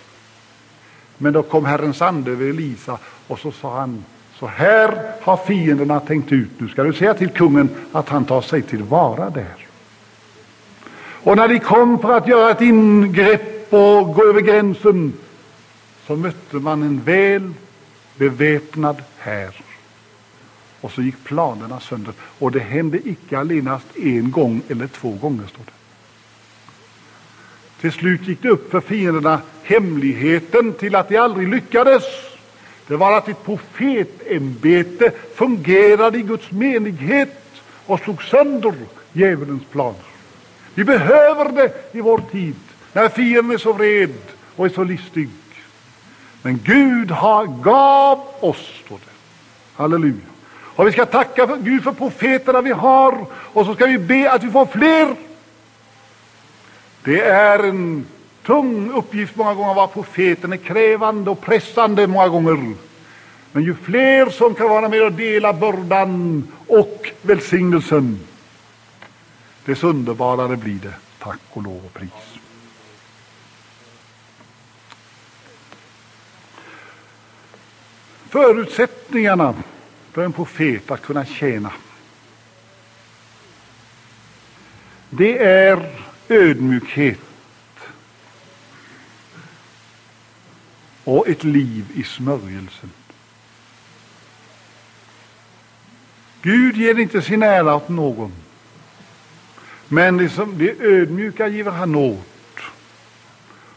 Men 1.19 1.33
då 1.33 1.43
kom 1.43 1.65
Herrens 1.65 2.03
ande 2.03 2.31
över 2.31 2.47
Elisa 2.47 2.99
och 3.27 3.39
så 3.39 3.53
sa 3.53 3.79
han 3.79 4.05
så 4.43 4.49
här 4.49 5.13
har 5.21 5.37
fienderna 5.37 6.01
tänkt 6.01 6.33
ut. 6.33 6.51
Nu 6.59 6.69
ska 6.69 6.83
du 6.83 6.93
säga 6.93 7.15
till 7.15 7.29
kungen 7.29 7.71
att 7.93 8.09
han 8.09 8.25
tar 8.25 8.41
sig 8.41 8.63
till 8.63 8.83
vara 8.83 9.31
där. 9.31 9.67
Och 10.97 11.37
när 11.37 11.49
de 11.49 11.59
kom 11.59 11.99
för 11.99 12.17
att 12.17 12.29
göra 12.29 12.51
ett 12.51 12.61
ingrepp 12.61 13.73
och 13.73 14.15
gå 14.15 14.25
över 14.25 14.41
gränsen 14.41 15.13
så 16.07 16.17
mötte 16.17 16.57
man 16.57 16.83
en 16.83 17.01
väl 17.01 17.53
beväpnad 18.17 19.03
här. 19.19 19.61
Och 20.81 20.93
så 20.93 21.03
gick 21.03 21.25
planerna 21.25 21.81
sönder. 21.81 22.15
Och 22.39 22.53
det 22.53 22.61
hände 22.61 23.09
icke 23.09 23.39
allenast 23.39 23.87
en 23.97 24.31
gång 24.31 24.63
eller 24.69 24.87
två 24.87 25.11
gånger, 25.11 25.47
står 25.47 25.65
det. 25.65 25.73
Till 27.81 27.93
slut 27.93 28.29
gick 28.29 28.43
det 28.43 28.49
upp 28.49 28.71
för 28.71 28.81
fienderna 28.81 29.41
hemligheten 29.63 30.73
till 30.73 30.95
att 30.95 31.09
de 31.09 31.17
aldrig 31.17 31.49
lyckades. 31.49 32.32
Det 32.87 32.97
var 32.97 33.19
att 33.19 33.29
ett 33.29 33.45
profetämbete 33.45 35.13
fungerade 35.35 36.19
i 36.19 36.23
Guds 36.23 36.51
menighet 36.51 37.43
och 37.87 38.01
slog 38.01 38.23
sönder 38.23 38.75
djävulens 39.13 39.63
planer. 39.71 40.01
Vi 40.75 40.85
behöver 40.85 41.53
det 41.53 41.91
i 41.93 42.01
vår 42.01 42.23
tid, 42.33 42.57
när 42.93 43.09
fienden 43.09 43.51
är 43.55 43.59
så 43.59 43.73
vred 43.73 44.15
och 44.57 44.67
är 44.67 44.71
så 44.71 44.85
listig. 44.85 45.29
Men 46.43 46.61
Gud 46.65 47.11
har 47.11 47.47
gav 47.47 48.21
oss, 48.41 48.83
står 48.85 48.97
det. 48.97 49.13
Halleluja. 49.75 50.15
Och 50.75 50.87
vi 50.87 50.93
ska 50.93 51.07
tacka 51.07 51.47
för 51.47 51.57
Gud 51.57 51.85
för 51.85 51.93
profeterna 51.93 52.61
vi 52.61 52.71
har 52.71 53.27
och 53.33 53.67
så 53.67 53.75
ska 53.75 53.87
vi 53.87 53.99
be 53.99 54.33
att 54.33 54.43
vi 54.43 54.51
får 54.51 54.67
fler. 54.67 55.17
Det 57.05 57.21
är 57.21 57.59
en 57.59 58.07
tung 58.47 58.93
uppgift 58.93 59.37
många 59.37 59.55
gånger 59.55 59.71
att 59.71 59.77
vara 59.77 59.87
profet. 59.87 60.43
Den 60.43 60.53
är 60.53 60.57
krävande 60.57 61.31
och 61.31 61.41
pressande 61.41 62.07
många 62.07 62.29
gånger. 62.29 62.75
Men 63.53 63.63
ju 63.63 63.75
fler 63.75 64.31
som 64.31 64.55
kan 64.55 64.69
vara 64.69 64.89
med 64.89 65.03
och 65.03 65.13
dela 65.13 65.53
bördan 65.53 66.49
och 66.67 67.11
välsignelsen, 67.23 68.21
desto 69.65 69.87
underbarare 69.87 70.57
blir 70.57 70.79
det. 70.83 70.95
Tack 71.19 71.41
och 71.51 71.63
lov 71.63 71.85
och 71.87 71.95
pris. 71.95 72.11
Förutsättningarna 78.29 79.55
för 80.13 80.25
en 80.25 80.33
profet 80.33 80.91
att 80.91 81.03
kunna 81.03 81.25
tjäna 81.25 81.73
det 85.15 85.39
är 85.39 85.97
ödmjukhet 86.29 87.19
och 91.05 91.29
ett 91.29 91.45
liv 91.45 91.85
i 91.95 92.03
smörjelsen. 92.03 92.91
Gud 96.43 96.77
ger 96.77 96.99
inte 96.99 97.23
sin 97.23 97.43
ära 97.43 97.75
åt 97.75 97.89
någon. 97.89 98.33
Men 99.89 100.17
de 100.17 100.29
som, 100.29 100.59
det 100.59 100.81
ödmjuka 100.81 101.49
giver 101.49 101.71
han 101.71 101.95
åt. 101.95 102.61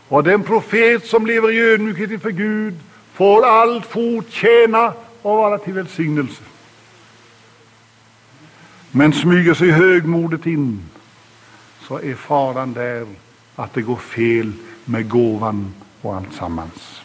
Och 0.08 0.24
den 0.24 0.44
profet 0.44 1.06
som 1.06 1.26
lever 1.26 1.52
i 1.52 1.60
ödmjukhet 1.60 2.12
inför 2.12 2.32
Gud 2.32 2.74
får 3.14 3.46
allt 3.46 3.96
tjäna 4.30 4.94
och 5.22 5.36
vara 5.36 5.58
till 5.58 5.74
välsignelse. 5.74 6.44
Men 8.92 9.14
smyger 9.14 9.54
sig 9.54 9.72
högmodet 9.72 10.46
in 10.46 10.90
så 11.82 12.00
är 12.00 12.16
faran 12.16 12.74
där 12.74 13.08
att 13.56 13.74
det 13.74 13.82
går 13.82 13.96
fel 13.96 14.52
med 14.86 15.10
gåvan 15.10 15.74
och 16.02 16.16
alltsammans. 16.16 17.05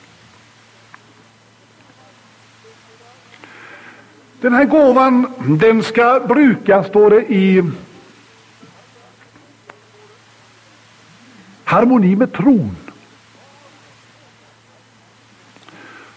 Den 4.40 4.54
här 4.54 4.64
gåvan 4.64 5.32
den 5.60 5.82
ska 5.82 6.20
brukas, 6.20 6.86
står 6.86 7.10
det 7.10 7.32
i 7.32 7.62
harmoni 11.64 12.16
med 12.16 12.32
tron. 12.32 12.76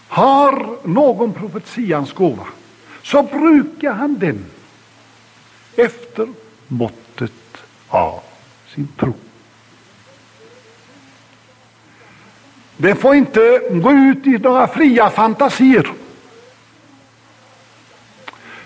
Har 0.08 0.76
någon 0.88 1.32
profetians 1.32 2.12
gåva 2.12 2.46
så 3.02 3.22
brukar 3.22 3.92
han 3.92 4.18
den 4.18 4.44
efter 5.76 6.28
måttet 6.68 7.32
av 7.88 8.20
sin 8.74 8.88
tro. 8.98 9.14
Det 12.76 12.94
får 12.94 13.14
inte 13.14 13.60
gå 13.70 13.92
ut 13.92 14.26
i 14.26 14.38
några 14.38 14.66
fria 14.66 15.10
fantasier 15.10 15.92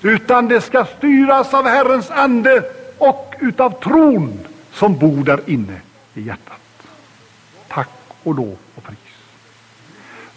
utan 0.02 0.48
det 0.48 0.60
ska 0.60 0.84
styras 0.84 1.54
av 1.54 1.66
Herrens 1.66 2.10
ande 2.10 2.62
och 2.98 3.34
utav 3.40 3.82
tron 3.82 4.38
som 4.72 4.98
bor 4.98 5.24
där 5.24 5.40
inne 5.46 5.80
i 6.14 6.22
hjärtat. 6.22 6.60
Tack 7.68 7.90
och 8.22 8.34
lov 8.34 8.56
och 8.74 8.84
pris. 8.84 8.98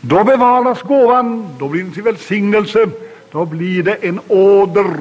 Då 0.01 0.23
bevaras 0.23 0.81
gåvan, 0.81 1.55
då 1.59 1.69
blir 1.69 1.83
den 1.83 1.93
till 1.93 2.03
välsignelse, 2.03 2.89
då 3.31 3.45
blir 3.45 3.83
det 3.83 3.95
en 3.95 4.19
åder 4.27 4.97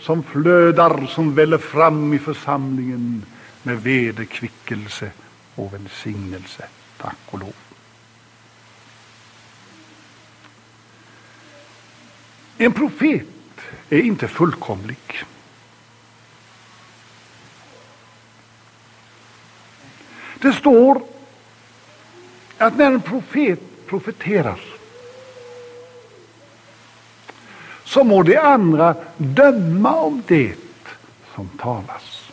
som 0.00 0.22
flödar, 0.22 1.06
som 1.06 1.34
väller 1.34 1.58
fram 1.58 2.14
i 2.14 2.18
församlingen 2.18 3.24
med 3.62 3.82
vederkvickelse 3.82 5.10
och 5.54 5.74
välsignelse. 5.74 6.64
Tack 6.96 7.16
och 7.30 7.38
lov. 7.38 7.52
En 12.58 12.72
profet 12.72 13.31
är 13.88 14.02
inte 14.02 14.28
fullkomlig. 14.28 15.24
Det 20.38 20.52
står 20.52 21.02
att 22.58 22.76
när 22.76 22.86
en 22.86 23.00
profet 23.00 23.60
profeterar 23.86 24.60
så 27.84 28.04
må 28.04 28.22
de 28.22 28.36
andra 28.36 28.96
döma 29.16 29.94
om 29.94 30.22
det 30.26 30.54
som 31.34 31.48
talas. 31.48 32.30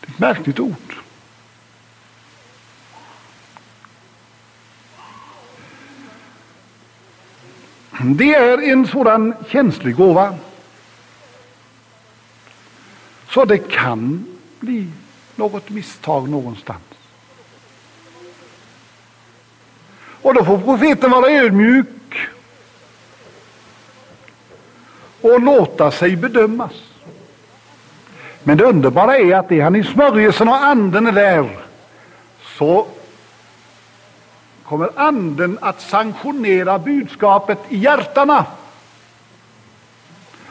Det 0.00 0.06
är 0.06 0.10
ett 0.12 0.18
märkligt 0.18 0.60
ord. 0.60 0.99
Det 8.02 8.34
är 8.34 8.62
en 8.62 8.86
sådan 8.86 9.34
känslig 9.48 9.96
gåva 9.96 10.34
så 13.28 13.44
det 13.44 13.58
kan 13.58 14.26
bli 14.60 14.86
något 15.36 15.70
misstag 15.70 16.28
någonstans. 16.28 16.82
Och 20.22 20.34
då 20.34 20.44
får 20.44 20.58
profeten 20.58 21.10
vara 21.10 21.30
ödmjuk 21.30 21.88
och 25.20 25.40
låta 25.40 25.90
sig 25.90 26.16
bedömas. 26.16 26.72
Men 28.42 28.58
det 28.58 28.64
underbara 28.64 29.18
är 29.18 29.34
att 29.34 29.52
är 29.52 29.62
han 29.62 29.76
i 29.76 29.84
smörjelsen 29.84 30.48
och 30.48 30.64
anden 30.64 31.06
är 31.06 31.12
där 31.12 31.58
så 32.58 32.86
kommer 34.70 34.90
anden 34.96 35.58
att 35.60 35.80
sanktionera 35.80 36.78
budskapet 36.78 37.58
i 37.68 37.76
hjärtana. 37.76 38.46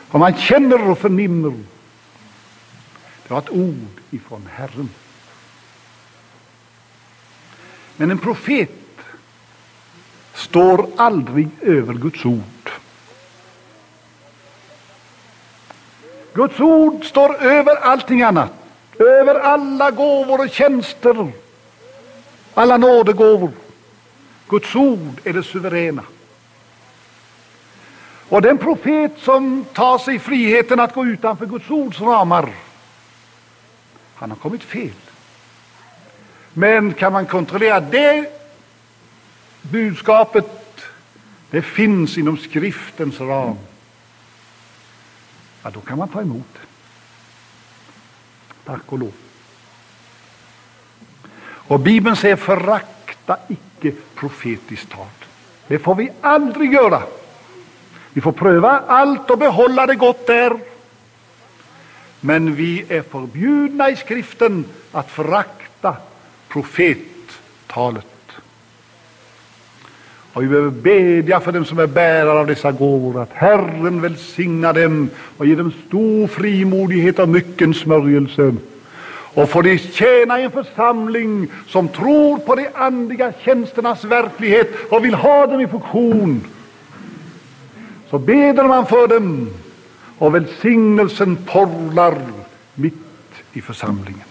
Och 0.09 0.20
man 0.20 0.34
känner 0.34 0.89
och 0.89 0.99
förnimmer. 0.99 1.53
Det 3.24 3.34
var 3.34 3.39
ett 3.39 3.49
ord 3.49 4.01
ifrån 4.09 4.49
Herren. 4.51 4.89
Men 7.97 8.11
en 8.11 8.17
profet 8.17 8.70
står 10.34 10.88
aldrig 10.97 11.49
över 11.61 11.93
Guds 11.93 12.26
ord. 12.26 12.72
Guds 16.34 16.59
ord 16.59 17.05
står 17.05 17.36
över 17.43 17.76
allting 17.76 18.22
annat, 18.22 18.51
över 18.99 19.36
alla 19.36 19.91
gåvor 19.91 20.41
och 20.41 20.49
tjänster, 20.49 21.32
alla 22.53 22.78
nådegåvor. 22.78 23.51
Guds 24.50 24.76
ord 24.76 25.22
är 25.24 25.34
det 25.34 25.43
suveräna. 25.43 26.04
Och 28.30 28.41
den 28.41 28.58
profet 28.58 29.12
som 29.18 29.66
tar 29.74 29.97
sig 29.97 30.20
friheten 30.20 30.80
att 30.80 30.93
gå 30.93 31.06
utanför 31.06 31.45
Guds 31.45 31.70
ords 31.70 32.02
ramar, 32.02 32.54
han 34.16 34.30
har 34.30 34.38
kommit 34.38 34.64
fel. 34.64 34.93
Men 36.54 36.93
kan 36.93 37.14
man 37.14 37.26
kontrollera 37.26 37.80
det 37.80 38.32
budskapet, 39.62 40.82
det 41.50 41.62
finns 41.62 42.18
inom 42.18 42.38
skriftens 42.38 43.20
ram, 43.20 43.58
ja, 45.64 45.70
då 45.70 45.80
kan 45.80 45.97
man 45.97 46.10
ta 46.10 46.22
emot 46.22 46.47
det. 46.54 46.60
Tack 48.66 48.82
och 48.86 49.00
lov. 49.00 49.14
Och 51.41 51.80
Bibeln 51.80 52.16
säger 52.16 52.36
förakta 52.36 53.38
icke 53.47 53.68
profetiskt 54.15 54.91
tal. 54.91 55.05
Det 55.67 55.80
får 55.80 55.95
vi 55.95 56.11
aldrig 56.21 56.73
göra. 56.73 57.03
Vi 58.13 58.21
får 58.21 58.32
pröva 58.32 58.84
allt 58.88 59.30
och 59.30 59.38
behålla 59.38 59.86
det 59.86 59.95
gott 59.95 60.27
där. 60.27 60.59
Men 62.21 62.55
vi 62.55 62.86
är 62.89 63.01
förbjudna 63.01 63.89
i 63.89 63.95
skriften 63.95 64.65
att 64.91 65.11
förakta 65.11 65.95
profettalet. 66.47 68.05
Och 70.34 70.43
vi 70.43 70.47
behöver 70.47 70.69
bedja 70.69 71.39
för 71.39 71.51
dem 71.51 71.65
som 71.65 71.80
är 71.80 71.88
bärare 71.88 72.39
av 72.39 72.47
dessa 72.47 72.71
gåvor, 72.71 73.21
att 73.21 73.34
Herren 73.34 74.01
välsigna 74.01 74.73
dem 74.73 75.09
och 75.38 75.45
ge 75.45 75.55
dem 75.55 75.73
stor 75.88 76.27
frimodighet 76.27 77.19
och 77.19 77.30
mycken 77.30 77.73
smörjelse. 77.73 78.55
Och 79.34 79.49
får 79.49 79.63
de 79.63 79.77
tjäna 79.77 80.39
i 80.39 80.43
en 80.43 80.51
församling 80.51 81.47
som 81.67 81.88
tror 81.88 82.38
på 82.38 82.55
de 82.55 82.69
andliga 82.73 83.34
tjänsternas 83.43 84.03
verklighet 84.03 84.67
och 84.89 85.05
vill 85.05 85.13
ha 85.13 85.47
dem 85.47 85.61
i 85.61 85.67
funktion. 85.67 86.47
Så 88.09 88.17
beder 88.17 88.63
man 88.63 88.86
för 88.86 89.07
dem 89.07 89.49
och 90.17 90.36
välsignelsen 90.36 91.36
porlar 91.36 92.15
mitt 92.75 92.93
i 93.53 93.61
församlingen. 93.61 94.23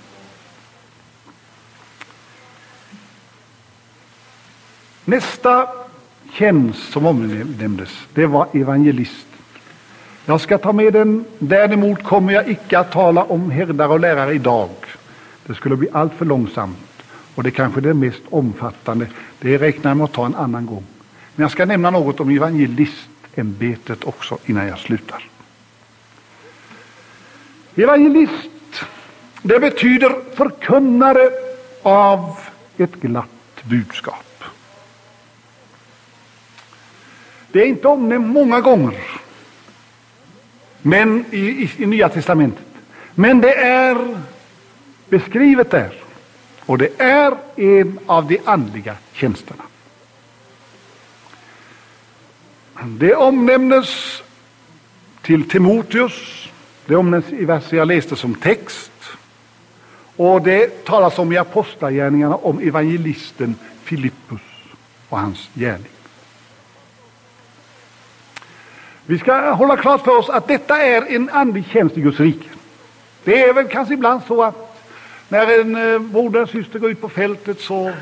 Nästa 5.05 5.69
tjänst 6.33 6.93
som 6.93 7.07
omnämndes, 7.07 7.91
det 8.15 8.27
var 8.27 8.47
evangelist. 8.53 9.27
Jag 10.25 10.41
ska 10.41 10.59
ta 10.59 10.73
med 10.73 10.93
den. 10.93 11.25
Däremot 11.39 12.03
kommer 12.05 12.33
jag 12.33 12.49
icke 12.49 12.79
att 12.79 12.93
tala 12.93 13.25
om 13.25 13.51
herdar 13.51 13.89
och 13.89 14.01
lärare 14.01 14.35
idag. 14.35 14.71
Det 15.49 15.55
skulle 15.55 15.77
bli 15.77 15.89
alltför 15.93 16.25
långsamt 16.25 16.79
och 17.35 17.43
det 17.43 17.51
kanske 17.51 17.81
är 17.81 17.83
det 17.83 17.95
mest 17.95 18.23
omfattande. 18.31 19.07
Det 19.39 19.59
räknar 19.59 19.91
jag 19.91 19.97
med 19.97 20.05
att 20.05 20.13
ta 20.13 20.27
en 20.27 20.35
annan 20.35 20.67
gång. 20.67 20.85
Men 21.35 21.43
jag 21.43 21.51
ska 21.51 21.65
nämna 21.65 21.91
något 21.91 22.21
om 22.21 22.31
evangelistämbetet 22.31 24.05
också 24.05 24.39
innan 24.47 24.67
jag 24.67 24.79
slutar. 24.79 25.29
Evangelist, 27.75 28.85
det 29.43 29.59
betyder 29.59 30.35
förkunnare 30.35 31.31
av 31.83 32.39
ett 32.77 32.95
glatt 33.01 33.63
budskap. 33.63 34.45
Det 37.53 37.63
är 37.63 37.67
inte 37.67 37.89
omnämnt 37.89 38.29
många 38.29 38.61
gånger 38.61 39.21
men 40.83 41.25
i, 41.31 41.39
i, 41.39 41.71
i 41.77 41.87
Nya 41.87 42.09
testamentet. 42.09 42.67
Men 43.15 43.41
det 43.41 43.55
är 43.55 44.19
beskrivet 45.09 45.71
där. 45.71 45.95
Och 46.61 46.79
det 46.79 47.01
är 47.01 47.37
en 47.57 47.99
av 48.07 48.27
de 48.27 48.41
andliga 48.45 48.97
tjänsterna. 49.13 49.63
Det 52.85 53.15
omnämnes 53.15 54.23
till 55.23 55.49
Timoteus. 55.49 56.49
Det 56.87 56.97
omnämns 56.97 57.33
i 57.33 57.45
verser 57.45 57.77
jag 57.77 57.89
läste 57.89 58.17
som 58.17 58.35
text. 58.35 58.93
Och 60.17 60.43
det 60.43 60.85
talas 60.85 61.19
om 61.19 61.33
i 61.33 61.37
Apostlagärningarna 61.37 62.37
om 62.37 62.59
evangelisten 62.59 63.55
Filippus 63.83 64.41
och 65.09 65.19
hans 65.19 65.49
gärning. 65.55 65.93
Vi 69.07 69.19
ska 69.19 69.51
hålla 69.51 69.77
klart 69.77 70.05
för 70.05 70.19
oss 70.19 70.29
att 70.29 70.49
detta 70.49 70.83
är 70.83 71.15
en 71.15 71.31
andlig 71.31 71.67
tjänst 71.67 71.99
i 71.99 72.01
Guds 72.01 72.21
rike. 72.21 72.49
Det 73.25 73.43
är 73.43 73.53
väl 73.53 73.69
kanske 73.69 73.95
ibland 73.95 74.23
så 74.29 74.43
att 74.43 74.68
när 75.29 75.61
en 75.61 75.95
eh, 75.95 75.99
broder 75.99 76.43
och 76.43 76.49
syster 76.49 76.79
går 76.79 76.91
ut 76.91 77.01
på 77.01 77.09
fältet 77.09 77.61
så 77.61 77.93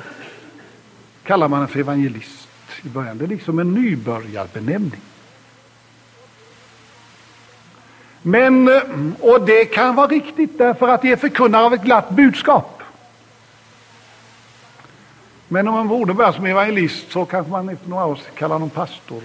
kallar 1.24 1.48
man 1.48 1.58
den 1.58 1.68
för 1.68 1.80
evangelist 1.80 2.48
i 2.82 2.88
början. 2.88 3.18
Det 3.18 3.24
är 3.24 3.28
liksom 3.28 3.58
en 3.58 3.74
nybörjarbenämning. 3.74 5.00
Men, 8.22 8.68
eh, 8.68 8.82
och 9.20 9.46
det 9.46 9.64
kan 9.64 9.94
vara 9.94 10.06
riktigt 10.06 10.58
därför 10.58 10.88
att 10.88 11.02
det 11.02 11.12
är 11.12 11.16
förkunnare 11.16 11.64
av 11.64 11.74
ett 11.74 11.82
glatt 11.82 12.10
budskap. 12.10 12.82
Men 15.48 15.68
om 15.68 15.78
en 15.78 15.88
borde 15.88 16.14
börjar 16.14 16.32
som 16.32 16.46
evangelist 16.46 17.12
så 17.12 17.24
kanske 17.24 17.52
man 17.52 17.68
efter 17.68 17.88
några 17.88 18.04
år 18.04 18.18
kallar 18.34 18.58
någon 18.58 18.70
pastor 18.70 19.22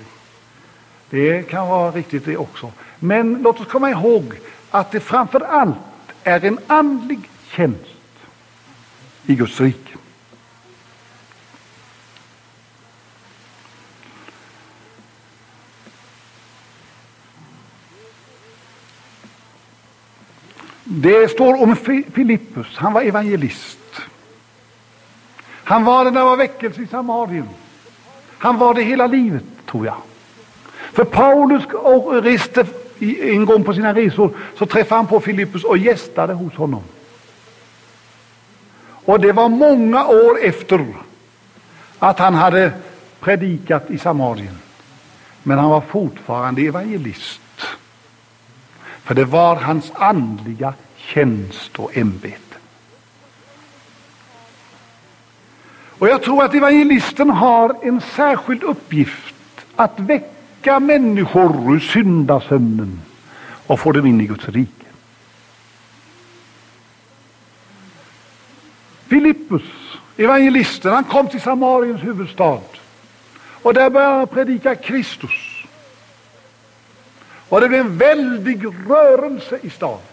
det 1.12 1.43
kan 1.43 1.68
vara 1.68 1.91
riktigt 1.91 2.26
det 2.26 2.38
också. 2.38 2.72
Men 2.99 3.41
låt 3.41 3.60
oss 3.60 3.68
komma 3.68 3.89
ihåg 3.89 4.34
att 4.72 4.91
det 4.91 4.99
framför 4.99 5.39
allt 5.39 5.76
är 6.24 6.45
en 6.45 6.60
andlig 6.68 7.30
tjänst 7.56 7.86
i 9.26 9.36
Guds 9.36 9.60
rike. 9.62 9.97
Det 20.84 21.32
står 21.32 21.62
om 21.64 21.76
Filippus, 22.14 22.78
han 22.78 22.93
var 22.93 23.02
evangelist. 23.02 23.78
Han 25.64 25.84
var 25.86 26.06
det 26.06 26.12
när 26.12 26.20
det 26.20 26.26
var 26.26 26.38
väckelse 26.38 26.82
i 26.82 26.88
Samarien. 26.88 27.49
Han 28.38 28.58
var 28.58 28.74
det 28.74 28.84
hela 28.84 29.08
livet, 29.08 29.43
tror 29.66 29.86
jag. 29.86 30.02
För 30.93 31.04
Paulus 31.04 31.64
reste 32.24 32.66
en 33.22 33.45
gång 33.45 33.64
på 33.64 33.74
sina 33.74 33.93
resor, 33.93 34.38
så 34.58 34.66
träffade 34.66 34.95
han 34.95 35.08
på 35.08 35.20
Filippus 35.20 35.64
och 35.64 35.78
gästade 35.78 36.34
hos 36.34 36.54
honom. 36.54 36.84
Och 39.06 39.20
det 39.20 39.32
var 39.32 39.49
många 39.49 40.08
år 40.08 40.39
efter 40.41 40.86
att 41.99 42.20
han 42.20 42.34
hade 42.34 42.72
predikat 43.20 43.91
i 43.91 43.97
Samarien. 43.97 44.58
Men 45.43 45.60
han 45.60 45.70
var 45.70 45.82
fortfarande 45.82 46.62
evangelist. 46.62 47.41
För 49.04 49.16
det 49.16 49.26
var 49.26 49.56
hans 49.56 49.91
andliga 49.95 50.74
tjänst 50.95 51.80
och 51.80 51.97
ämbete. 51.97 52.38
Och 56.02 56.08
jag 56.08 56.22
tror 56.22 56.43
att 56.43 56.54
evangelisten 56.54 57.30
har 57.30 57.76
en 57.82 58.02
särskild 58.02 58.64
uppgift 58.64 59.36
att 59.76 59.99
väcka 59.99 60.80
människor 60.80 61.76
ur 61.76 61.80
syndasömnen 61.80 63.02
och 63.68 63.80
få 63.80 63.91
dem 63.91 64.06
in 64.06 64.22
i 64.22 64.26
Guds 64.26 64.49
rike. 64.49 64.80
Filippus, 69.12 69.62
evangelisten, 70.18 70.93
han 70.93 71.03
kom 71.03 71.28
till 71.28 71.41
Samariens 71.41 72.03
huvudstad 72.03 72.59
och 73.62 73.74
där 73.74 73.89
började 73.89 74.16
han 74.16 74.28
predika 74.28 74.76
Kristus. 74.76 75.64
Och 77.49 77.62
det 77.62 77.70
blev 77.70 77.82
en 77.82 77.97
väldig 77.97 78.66
rörelse 78.89 79.59
i 79.62 79.70
staden. 79.70 80.05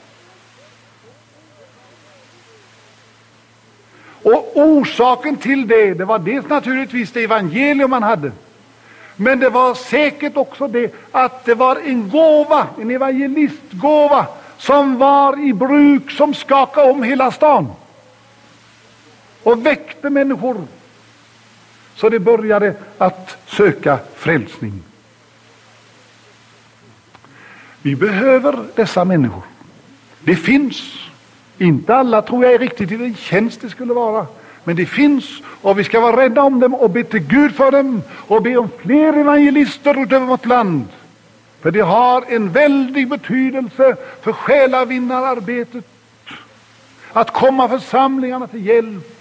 Och 4.23 4.53
orsaken 4.55 5.37
till 5.37 5.69
det, 5.69 5.95
det 5.95 6.05
var 6.05 6.19
dels 6.19 6.49
naturligtvis 6.49 7.13
det 7.13 7.25
evangelium 7.25 7.91
man 7.91 8.03
hade, 8.03 8.33
men 9.17 9.39
det 9.39 9.49
var 9.49 9.75
säkert 9.75 10.37
också 10.37 10.69
det 10.69 10.95
att 11.13 11.45
det 11.45 11.55
var 11.55 11.77
en 11.77 12.09
gåva, 12.09 12.67
en 12.81 12.91
evangelistgåva, 12.91 14.27
som 14.57 14.99
var 14.99 15.47
i 15.49 15.53
bruk, 15.53 16.11
som 16.11 16.35
skakade 16.35 16.91
om 16.91 17.03
hela 17.03 17.31
stan 17.31 17.69
och 19.49 19.67
väckte 19.67 20.11
människor 20.11 20.67
så 21.95 22.09
de 22.09 22.19
började 22.19 22.75
att 22.99 23.37
söka 23.47 23.99
frälsning. 24.15 24.83
Vi 27.83 27.97
behöver 27.97 28.59
dessa 28.75 29.05
människor. 29.05 29.43
Det 30.21 30.37
finns. 30.37 30.83
Inte 31.59 31.95
alla 31.95 32.23
tror 32.23 32.45
jag 32.45 32.55
är 32.55 32.59
riktigt 32.59 32.93
i 32.93 32.97
den 32.97 33.15
tjänst 33.15 33.61
det 33.61 33.71
skulle 33.71 33.95
vara. 33.95 34.27
Men 34.65 34.77
det 34.77 34.87
finns 34.87 35.25
och 35.63 35.79
vi 35.79 35.85
ska 35.85 36.01
vara 36.01 36.23
rädda 36.23 36.43
om 36.43 36.61
dem 36.61 36.75
och 36.75 36.91
be 36.91 37.05
till 37.05 37.21
Gud 37.21 37.55
för 37.55 37.71
dem 37.71 38.03
och 38.13 38.43
be 38.43 38.57
om 38.57 38.71
fler 38.79 39.13
evangelister 39.13 40.03
utöver 40.03 40.27
vårt 40.27 40.47
land. 40.47 40.85
För 41.61 41.71
det 41.71 41.81
har 41.81 42.25
en 42.29 42.53
väldig 42.53 43.09
betydelse 43.09 43.97
för 44.23 44.33
själavinnararbetet. 44.33 45.85
Att 47.13 47.33
komma 47.33 47.69
församlingarna 47.69 48.47
till 48.47 48.67
hjälp 48.67 49.18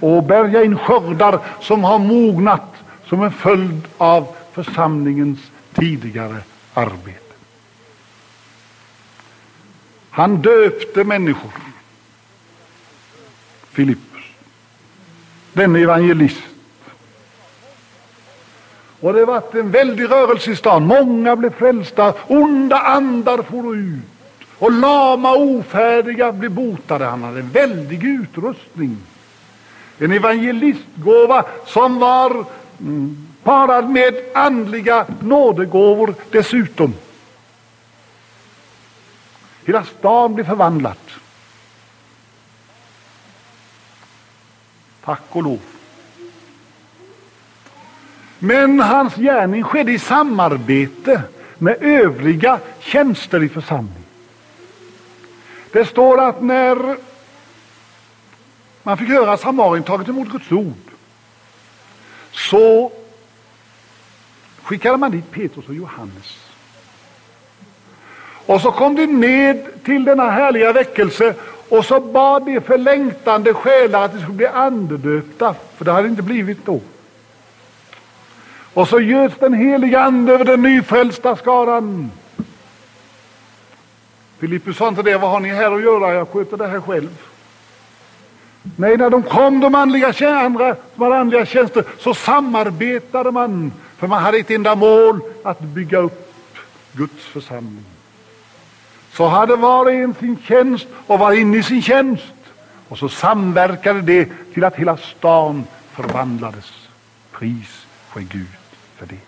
och 0.00 0.22
bärga 0.22 0.64
in 0.64 0.78
skördar 0.78 1.38
som 1.60 1.84
har 1.84 1.98
mognat 1.98 2.74
som 3.06 3.22
en 3.22 3.32
följd 3.32 3.88
av 3.98 4.26
församlingens 4.52 5.38
tidigare 5.74 6.36
arbete. 6.74 7.34
Han 10.10 10.42
döpte 10.42 11.04
människor. 11.04 11.50
Filippus, 13.70 14.24
denne 15.52 15.78
evangelist. 15.78 16.42
Och 19.00 19.12
det 19.12 19.24
var 19.24 19.42
en 19.52 19.70
väldig 19.70 20.10
rörelse 20.10 20.50
i 20.50 20.56
stan. 20.56 20.86
Många 20.86 21.36
blev 21.36 21.50
frälsta, 21.50 22.14
onda 22.26 22.78
andar 22.78 23.42
for 23.42 23.76
ut 23.76 24.02
och 24.58 24.72
lama 24.72 25.34
ofärdiga 25.34 26.32
blev 26.32 26.50
botade. 26.50 27.04
Han 27.04 27.22
hade 27.22 27.40
en 27.40 27.50
väldig 27.50 28.04
utrustning. 28.04 28.96
En 29.98 30.12
evangelistgåva 30.12 31.44
som 31.66 31.98
var 31.98 32.44
mm, 32.80 33.28
parad 33.42 33.90
med 33.90 34.14
andliga 34.34 35.06
nådegåvor 35.20 36.14
dessutom. 36.30 36.94
Hela 39.64 39.84
stan 39.84 40.34
blev 40.34 40.44
förvandlad. 40.44 40.96
Tack 45.04 45.22
och 45.28 45.42
lov. 45.42 45.60
Men 48.38 48.80
hans 48.80 49.14
gärning 49.14 49.62
skedde 49.62 49.92
i 49.92 49.98
samarbete 49.98 51.22
med 51.58 51.76
övriga 51.80 52.58
tjänster 52.80 53.42
i 53.42 53.48
församlingen. 53.48 54.04
Det 55.72 55.84
står 55.84 56.20
att 56.20 56.42
när 56.42 56.96
man 58.84 58.96
fick 58.98 59.08
höra 59.08 59.32
att 59.32 59.40
Samarien 59.40 59.84
tagit 59.84 60.08
emot 60.08 60.28
Guds 60.28 60.52
ord 60.52 60.84
så 62.32 62.92
skickade 64.62 64.96
man 64.96 65.10
dit 65.10 65.30
Petrus 65.30 65.68
och 65.68 65.74
Johannes. 65.74 66.38
Och 68.46 68.60
så 68.60 68.72
kom 68.72 68.94
de 68.94 69.06
ned 69.06 69.84
till 69.84 70.04
denna 70.04 70.30
härliga 70.30 70.72
väckelse 70.72 71.34
och 71.68 71.84
så 71.84 72.00
bad 72.00 72.46
de 72.46 72.60
för 72.60 72.78
längtande 72.78 73.54
själar 73.54 74.04
att 74.04 74.12
de 74.12 74.18
skulle 74.20 74.36
bli 74.36 74.46
andedöpta, 74.46 75.54
för 75.76 75.84
det 75.84 75.92
hade 75.92 76.08
inte 76.08 76.22
blivit 76.22 76.66
då. 76.66 76.80
Och 78.74 78.88
så 78.88 79.00
göts 79.00 79.36
den 79.38 79.54
heliga 79.54 80.00
Ande 80.00 80.32
över 80.32 80.44
den 80.44 80.62
nyfrälsta 80.62 81.36
skaran. 81.36 82.10
Filippus 84.38 84.76
sa 84.76 84.88
inte 84.88 85.02
det, 85.02 85.18
vad 85.18 85.30
har 85.30 85.40
ni 85.40 85.48
här 85.48 85.72
att 85.72 85.82
göra? 85.82 86.14
Jag 86.14 86.28
sköter 86.28 86.56
det 86.56 86.66
här 86.66 86.80
själv. 86.80 87.33
Nej, 88.76 88.96
när 88.96 89.10
de 89.10 89.22
kom, 89.22 89.60
de 89.60 89.74
andliga 89.74 90.38
andra 90.38 90.76
som 90.94 91.02
hade 91.02 91.18
andliga 91.18 91.46
tjänster, 91.46 91.84
så 91.98 92.14
samarbetade 92.14 93.30
man, 93.30 93.72
för 93.96 94.06
man 94.06 94.22
hade 94.22 94.38
ett 94.38 94.50
enda 94.50 94.74
mål, 94.74 95.20
att 95.42 95.60
bygga 95.60 95.98
upp 95.98 96.34
Guds 96.92 97.24
församling. 97.24 97.84
Så 99.12 99.26
hade 99.26 99.56
var 99.56 99.84
och 99.84 99.92
en 99.92 100.14
sin 100.14 100.38
tjänst 100.42 100.86
och 101.06 101.18
var 101.18 101.32
inne 101.32 101.56
i 101.56 101.62
sin 101.62 101.82
tjänst. 101.82 102.34
Och 102.88 102.98
så 102.98 103.08
samverkade 103.08 104.00
det 104.00 104.28
till 104.54 104.64
att 104.64 104.74
hela 104.74 104.96
stan 104.96 105.64
förvandlades. 105.92 106.72
Pris 107.32 107.86
ske 108.10 108.22
Gud 108.22 108.46
för 108.96 109.06
det. 109.06 109.20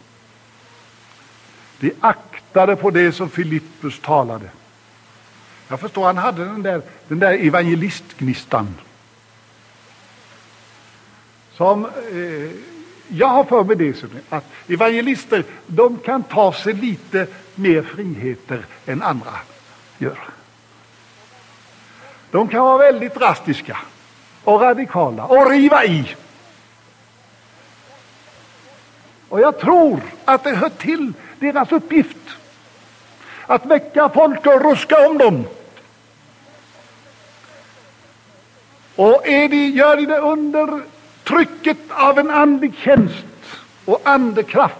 De 1.80 1.92
aktade 2.00 2.76
på 2.76 2.90
det 2.90 3.12
som 3.12 3.30
Filippus 3.30 4.00
talade. 4.00 4.50
Jag 5.68 5.80
förstår, 5.80 6.04
han 6.04 6.16
hade 6.16 6.44
den 6.44 6.62
där, 6.62 6.82
den 7.08 7.18
där 7.18 7.32
evangelistgnistan. 7.32 8.74
Som, 11.56 11.84
eh, 11.84 12.50
jag 13.08 13.26
har 13.26 13.44
för 13.44 13.64
mig 13.64 13.76
det 13.76 14.06
att 14.28 14.44
evangelister 14.68 15.44
de 15.66 15.98
kan 15.98 16.22
ta 16.22 16.52
sig 16.52 16.72
lite 16.72 17.26
mer 17.54 17.82
friheter 17.82 18.66
än 18.86 19.02
andra 19.02 19.32
gör. 19.98 20.18
De 22.30 22.48
kan 22.48 22.60
vara 22.60 22.78
väldigt 22.78 23.14
drastiska 23.14 23.78
och 24.44 24.60
radikala 24.60 25.24
och 25.24 25.50
riva 25.50 25.84
i. 25.84 26.16
Och 29.28 29.40
jag 29.40 29.60
tror 29.60 30.00
att 30.24 30.44
det 30.44 30.54
hör 30.54 30.68
till 30.68 31.12
deras 31.38 31.72
uppgift 31.72 32.16
att 33.46 33.66
väcka 33.66 34.08
folk 34.08 34.46
och 34.46 34.62
ruska 34.62 35.08
om 35.08 35.18
dem. 35.18 35.44
Och 38.96 39.28
är 39.28 39.48
de, 39.48 39.66
gör 39.68 39.96
de 39.96 40.06
det 40.06 40.18
under 40.18 40.82
trycket 41.28 41.90
av 41.90 42.18
en 42.18 42.30
andlig 42.30 42.74
tjänst 42.74 43.26
och 43.84 44.00
andekraft 44.04 44.76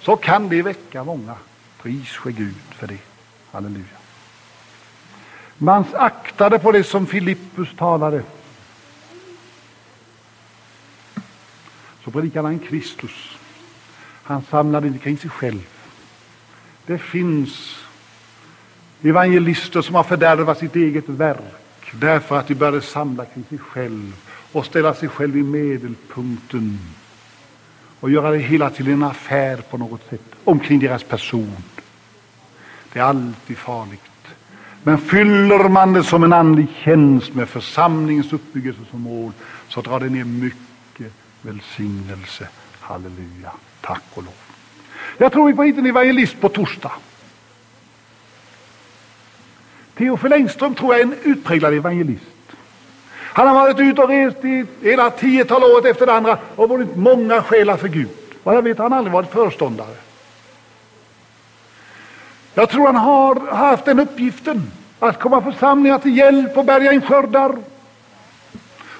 så 0.00 0.16
kan 0.16 0.48
det 0.48 0.62
väcka 0.62 1.04
många. 1.04 1.34
Pris 1.82 2.08
ske 2.08 2.32
Gud 2.32 2.54
för 2.70 2.86
det. 2.86 2.98
Halleluja. 3.52 3.84
Man 5.58 5.84
aktade 5.94 6.58
på 6.58 6.72
det 6.72 6.84
som 6.84 7.06
Filippus 7.06 7.68
talade. 7.76 8.22
Så 12.04 12.10
predikade 12.10 12.48
han 12.48 12.58
Kristus. 12.58 13.36
Han 14.22 14.42
samlade 14.50 14.86
inte 14.86 14.98
kring 14.98 15.18
sig 15.18 15.30
själv. 15.30 15.66
Det 16.86 16.98
finns 16.98 17.76
evangelister 19.02 19.82
som 19.82 19.94
har 19.94 20.04
fördärvat 20.04 20.58
sitt 20.58 20.76
eget 20.76 21.08
verk 21.08 21.92
därför 21.92 22.38
att 22.38 22.48
de 22.48 22.54
började 22.54 22.82
samla 22.82 23.24
kring 23.24 23.44
sig 23.48 23.58
själv 23.58 24.12
och 24.52 24.66
ställa 24.66 24.94
sig 24.94 25.08
själv 25.08 25.36
i 25.36 25.42
medelpunkten 25.42 26.78
och 28.00 28.10
göra 28.10 28.30
det 28.30 28.38
hela 28.38 28.70
till 28.70 28.88
en 28.88 29.02
affär 29.02 29.56
på 29.56 29.78
något 29.78 30.08
sätt 30.10 30.22
omkring 30.44 30.78
deras 30.78 31.04
person. 31.04 31.56
Det 32.92 32.98
är 32.98 33.04
alltid 33.04 33.58
farligt 33.58 34.00
Men 34.82 34.98
fyller 34.98 35.68
man 35.68 35.92
det 35.92 36.04
som 36.04 36.24
en 36.24 36.32
andlig 36.32 36.66
tjänst 36.84 37.34
med 37.34 37.48
församlingens 37.48 38.32
uppbyggelse 38.32 38.80
som 38.90 39.00
mål 39.00 39.32
så 39.68 39.80
drar 39.80 40.00
det 40.00 40.08
ner 40.08 40.24
mycket 40.24 41.12
välsignelse. 41.42 42.48
Halleluja. 42.80 43.52
Tack 43.80 44.02
och 44.14 44.22
lov. 44.22 44.34
Jag 45.18 45.32
tror 45.32 45.46
vi 45.46 45.54
får 45.54 45.64
hit 45.64 45.78
en 45.78 45.86
evangelist 45.86 46.40
på 46.40 46.48
torsdag. 46.48 46.92
Teofil 49.94 50.32
Engström 50.32 50.74
tror 50.74 50.94
jag 50.94 51.00
är 51.00 51.04
en 51.04 51.14
utpräglad 51.22 51.74
evangelist. 51.74 52.31
Han 53.34 53.48
har 53.48 53.54
varit 53.54 53.78
ute 53.78 54.02
och 54.02 54.08
rest 54.08 54.44
i 54.44 54.66
hela 54.82 55.10
tiotal 55.10 55.64
året 55.64 55.84
efter 55.84 56.06
det 56.06 56.12
andra 56.12 56.38
och 56.56 56.68
vunnit 56.68 56.96
många 56.96 57.42
själar 57.42 57.76
för 57.76 57.88
Gud. 57.88 58.08
Vad 58.42 58.56
jag 58.56 58.62
vet 58.62 58.78
har 58.78 58.84
han 58.84 58.98
aldrig 58.98 59.12
varit 59.12 59.30
föreståndare. 59.30 59.94
Jag 62.54 62.70
tror 62.70 62.86
han 62.86 62.96
har 62.96 63.52
haft 63.54 63.84
den 63.84 64.00
uppgiften 64.00 64.72
att 64.98 65.20
komma 65.20 65.40
församlingar 65.40 65.98
till 65.98 66.16
hjälp 66.16 66.56
och 66.56 66.64
bärga 66.64 66.92
in 66.92 67.02
skördar. 67.02 67.56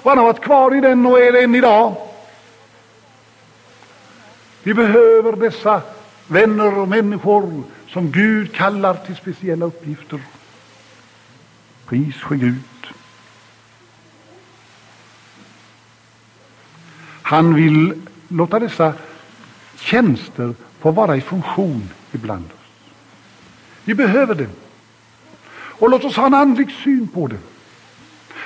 Och 0.03 0.11
han 0.11 0.17
har 0.17 0.25
varit 0.25 0.41
kvar 0.41 0.75
i 0.75 0.81
den 0.81 1.05
och 1.05 1.19
är 1.19 1.31
det 1.31 1.43
än 1.43 1.55
idag. 1.55 1.95
Vi 4.63 4.73
behöver 4.73 5.35
dessa 5.35 5.81
vänner 6.27 6.79
och 6.79 6.87
människor 6.87 7.63
som 7.87 8.11
Gud 8.11 8.53
kallar 8.55 8.93
till 8.93 9.15
speciella 9.15 9.65
uppgifter. 9.65 10.19
Pris 11.85 12.15
för 12.15 12.35
Gud. 12.35 12.61
Han 17.23 17.55
vill 17.55 17.93
låta 18.27 18.59
dessa 18.59 18.93
tjänster 19.75 20.53
få 20.79 20.91
vara 20.91 21.17
i 21.17 21.21
funktion 21.21 21.89
ibland 22.11 22.45
oss. 22.45 22.85
Vi 23.83 23.95
behöver 23.95 24.35
det. 24.35 24.47
Och 25.55 25.89
låt 25.89 26.03
oss 26.03 26.15
ha 26.15 26.25
en 26.25 26.33
andlig 26.33 26.71
syn 26.71 27.07
på 27.07 27.27
det. 27.27 27.37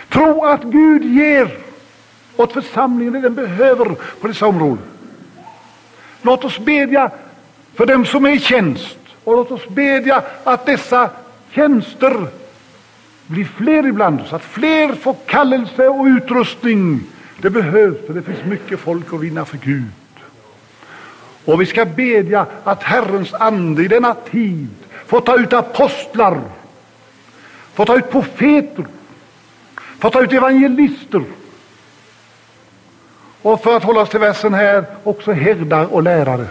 Tro 0.09 0.45
att 0.45 0.63
Gud 0.63 1.03
ger 1.03 1.57
åt 2.35 2.53
församlingen 2.53 3.13
det 3.13 3.21
den 3.21 3.35
behöver 3.35 3.95
på 4.21 4.27
dessa 4.27 4.47
områden. 4.47 4.83
Låt 6.21 6.45
oss 6.45 6.59
bedja 6.59 7.11
för 7.75 7.85
dem 7.85 8.05
som 8.05 8.25
är 8.25 8.29
i 8.29 8.39
tjänst 8.39 8.97
och 9.23 9.35
låt 9.35 9.51
oss 9.51 9.67
bedja 9.69 10.23
att 10.43 10.65
dessa 10.65 11.09
tjänster 11.51 12.27
blir 13.27 13.45
fler 13.45 13.87
ibland 13.87 14.21
oss, 14.21 14.33
att 14.33 14.43
fler 14.43 14.95
får 14.95 15.15
kallelse 15.25 15.87
och 15.87 16.05
utrustning. 16.05 17.01
Det 17.41 17.49
behövs, 17.49 18.07
för 18.07 18.13
det 18.13 18.21
finns 18.21 18.45
mycket 18.45 18.79
folk 18.79 19.13
att 19.13 19.19
vinna 19.19 19.45
för 19.45 19.57
Gud. 19.57 19.91
Och 21.45 21.61
vi 21.61 21.65
ska 21.65 21.85
bedja 21.85 22.45
att 22.63 22.83
Herrens 22.83 23.33
ande 23.33 23.83
i 23.83 23.87
denna 23.87 24.13
tid 24.13 24.69
får 25.05 25.21
ta 25.21 25.37
ut 25.37 25.53
apostlar, 25.53 26.41
får 27.73 27.85
ta 27.85 27.97
ut 27.97 28.11
profeter, 28.11 28.85
får 29.99 30.09
ta 30.09 30.21
ut 30.21 30.33
evangelister. 30.33 31.23
Och 33.41 33.63
för 33.63 33.77
att 33.77 33.83
hålla 33.83 34.01
oss 34.01 34.09
till 34.09 34.19
versen 34.19 34.53
här, 34.53 34.85
också 35.03 35.31
herdar 35.31 35.85
och 35.85 36.03
lärare. 36.03 36.47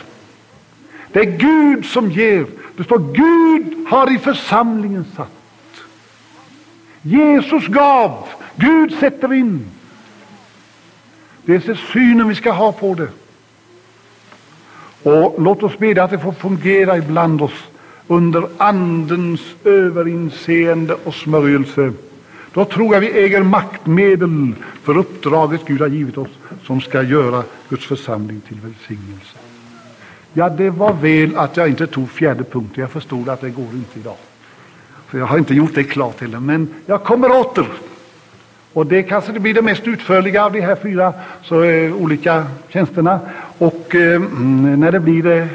Det 1.12 1.20
är 1.20 1.24
Gud 1.24 1.86
som 1.86 2.10
ger. 2.10 2.46
Det 2.76 2.84
står 2.84 2.98
Gud 2.98 3.86
har 3.88 4.14
i 4.14 4.18
församlingen 4.18 5.04
satt. 5.16 5.28
Jesus 7.02 7.66
gav, 7.66 8.28
Gud 8.56 8.98
sätter 9.00 9.32
in. 9.32 9.70
Det 11.46 11.68
är 11.68 11.74
synen 11.92 12.28
vi 12.28 12.34
ska 12.34 12.52
ha 12.52 12.72
på 12.72 12.94
det. 12.94 13.08
Och 15.10 15.42
låt 15.42 15.62
oss 15.62 15.78
bedja 15.78 16.04
att 16.04 16.10
det 16.10 16.18
får 16.18 16.32
fungera 16.32 16.98
ibland 16.98 17.42
oss 17.42 17.64
under 18.06 18.48
Andens 18.56 19.40
överinseende 19.64 20.94
och 21.04 21.14
smörjelse. 21.14 21.92
Då 22.52 22.64
tror 22.64 22.94
jag 22.94 23.00
vi 23.00 23.10
äger 23.10 23.42
maktmedel 23.42 24.52
för 24.82 24.96
uppdraget 24.96 25.64
Gud 25.66 25.80
har 25.80 25.88
givit 25.88 26.18
oss 26.18 26.30
som 26.64 26.80
ska 26.80 27.02
göra 27.02 27.42
Guds 27.68 27.86
församling 27.86 28.40
till 28.40 28.60
välsignelse. 28.60 29.36
Ja, 30.32 30.48
det 30.48 30.70
var 30.70 30.92
väl 30.92 31.36
att 31.36 31.56
jag 31.56 31.68
inte 31.68 31.86
tog 31.86 32.10
fjärde 32.10 32.44
punkten. 32.44 32.80
Jag 32.80 32.90
förstod 32.90 33.28
att 33.28 33.40
det 33.40 33.50
går 33.50 33.64
inte 33.72 33.98
idag. 33.98 34.16
För 35.06 35.18
jag 35.18 35.26
har 35.26 35.38
inte 35.38 35.54
gjort 35.54 35.74
det 35.74 35.84
klart 35.84 36.20
heller. 36.20 36.40
Men 36.40 36.68
jag 36.86 37.04
kommer 37.04 37.40
åter. 37.40 37.66
Och 38.76 38.86
det 38.86 39.02
kanske 39.02 39.32
det 39.32 39.40
blir 39.40 39.54
det 39.54 39.62
mest 39.62 39.86
utförliga 39.86 40.44
av 40.44 40.52
de 40.52 40.60
här 40.60 40.76
fyra 40.76 41.12
så, 41.42 41.62
eh, 41.62 41.94
olika 41.94 42.46
tjänsterna. 42.68 43.20
Och 43.58 43.94
eh, 43.94 44.16
mm, 44.16 44.80
när 44.80 44.92
det 44.92 45.00
blir 45.00 45.22
det, 45.22 45.48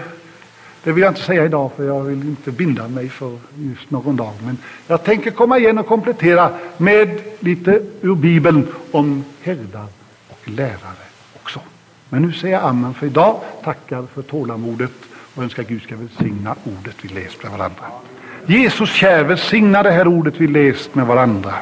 det 0.84 0.92
vill 0.92 1.02
jag 1.02 1.12
inte 1.12 1.22
säga 1.22 1.46
idag 1.46 1.72
för 1.76 1.84
jag 1.84 2.02
vill 2.02 2.22
inte 2.22 2.52
binda 2.52 2.88
mig 2.88 3.10
för 3.10 3.38
just 3.56 3.92
någon 3.92 4.16
dag. 4.16 4.34
Men 4.46 4.58
jag 4.88 5.04
tänker 5.04 5.32
komma 5.32 5.58
igen 5.58 5.78
och 5.78 5.88
komplettera 5.88 6.50
med 6.78 7.22
lite 7.40 7.82
ur 8.02 8.16
Bibeln 8.16 8.68
om 8.92 9.24
herdar 9.42 9.88
och 10.30 10.50
lärare 10.50 11.06
också. 11.44 11.60
Men 12.10 12.22
nu 12.22 12.34
säger 12.34 12.54
jag 12.54 12.64
amen 12.64 12.94
för 12.94 13.08
idag. 13.08 13.40
Tackar 13.64 14.04
för 14.14 14.22
tålamodet 14.22 14.92
och 15.36 15.44
önskar 15.44 15.64
Gud 15.64 15.82
ska 15.82 15.96
välsigna 15.96 16.56
ordet 16.64 16.96
vi 17.02 17.10
läst 17.10 17.44
med 17.44 17.52
varandra. 17.52 17.84
Jesus 18.46 18.90
kär, 18.90 19.24
välsigna 19.24 19.84
det 19.84 19.92
här 19.92 20.08
ordet 20.08 20.34
vi 20.38 20.48
läst 20.48 20.96
med 20.96 21.08
varandra. 21.08 21.54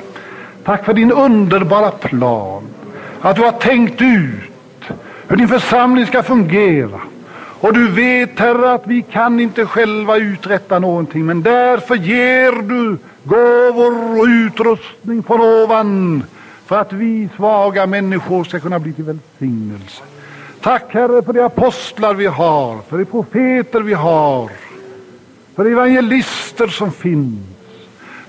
Tack 0.69 0.85
för 0.85 0.93
din 0.93 1.11
underbara 1.11 1.91
plan. 1.91 2.63
Att 3.21 3.35
du 3.35 3.41
har 3.41 3.51
tänkt 3.51 4.01
ut 4.01 4.89
hur 5.27 5.37
din 5.37 5.47
församling 5.47 6.05
ska 6.05 6.23
fungera. 6.23 7.01
Och 7.35 7.73
du 7.73 7.91
vet, 7.91 8.39
Herre, 8.39 8.73
att 8.73 8.87
vi 8.87 9.01
kan 9.01 9.39
inte 9.39 9.65
själva 9.65 10.17
uträtta 10.17 10.79
någonting, 10.79 11.25
men 11.25 11.41
därför 11.41 11.95
ger 11.95 12.51
du 12.51 12.97
gåvor 13.23 14.19
och 14.19 14.25
utrustning 14.25 15.23
från 15.23 15.41
ovan 15.41 16.23
för 16.65 16.79
att 16.81 16.93
vi 16.93 17.29
svaga 17.35 17.85
människor 17.85 18.43
ska 18.43 18.59
kunna 18.59 18.79
bli 18.79 18.93
till 18.93 19.03
välsignelse. 19.03 20.03
Tack, 20.61 20.93
Herre, 20.93 21.21
för 21.21 21.33
de 21.33 21.39
apostlar 21.39 22.13
vi 22.13 22.25
har, 22.25 22.77
för 22.89 22.97
de 22.97 23.05
profeter 23.05 23.79
vi 23.79 23.93
har, 23.93 24.49
för 25.55 25.63
de 25.63 25.71
evangelister 25.71 26.67
som 26.67 26.91
finns. 26.91 27.48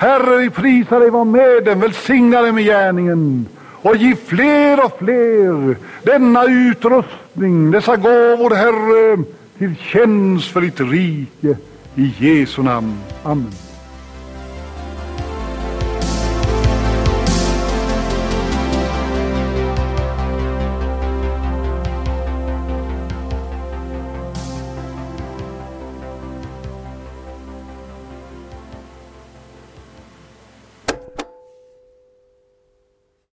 Herre, 0.00 0.38
vi 0.38 0.50
prisar 0.50 1.00
dig, 1.00 1.10
var 1.10 1.24
med 1.24 1.64
dem, 1.64 1.80
välsigna 1.80 2.42
dem 2.42 2.58
i 2.58 2.62
gärningen 2.62 3.46
och 3.82 3.96
ge 3.96 4.16
fler 4.16 4.84
och 4.84 4.98
fler 4.98 5.76
denna 6.02 6.44
utrustning, 6.44 7.70
dessa 7.70 7.96
gåvor, 7.96 8.54
Herre, 8.54 9.24
till 9.58 9.76
tjänst 9.76 10.52
för 10.52 10.60
ditt 10.60 10.80
rike. 10.80 11.56
I 11.94 12.14
Jesu 12.18 12.62
namn. 12.62 12.98
Amen. 13.22 13.69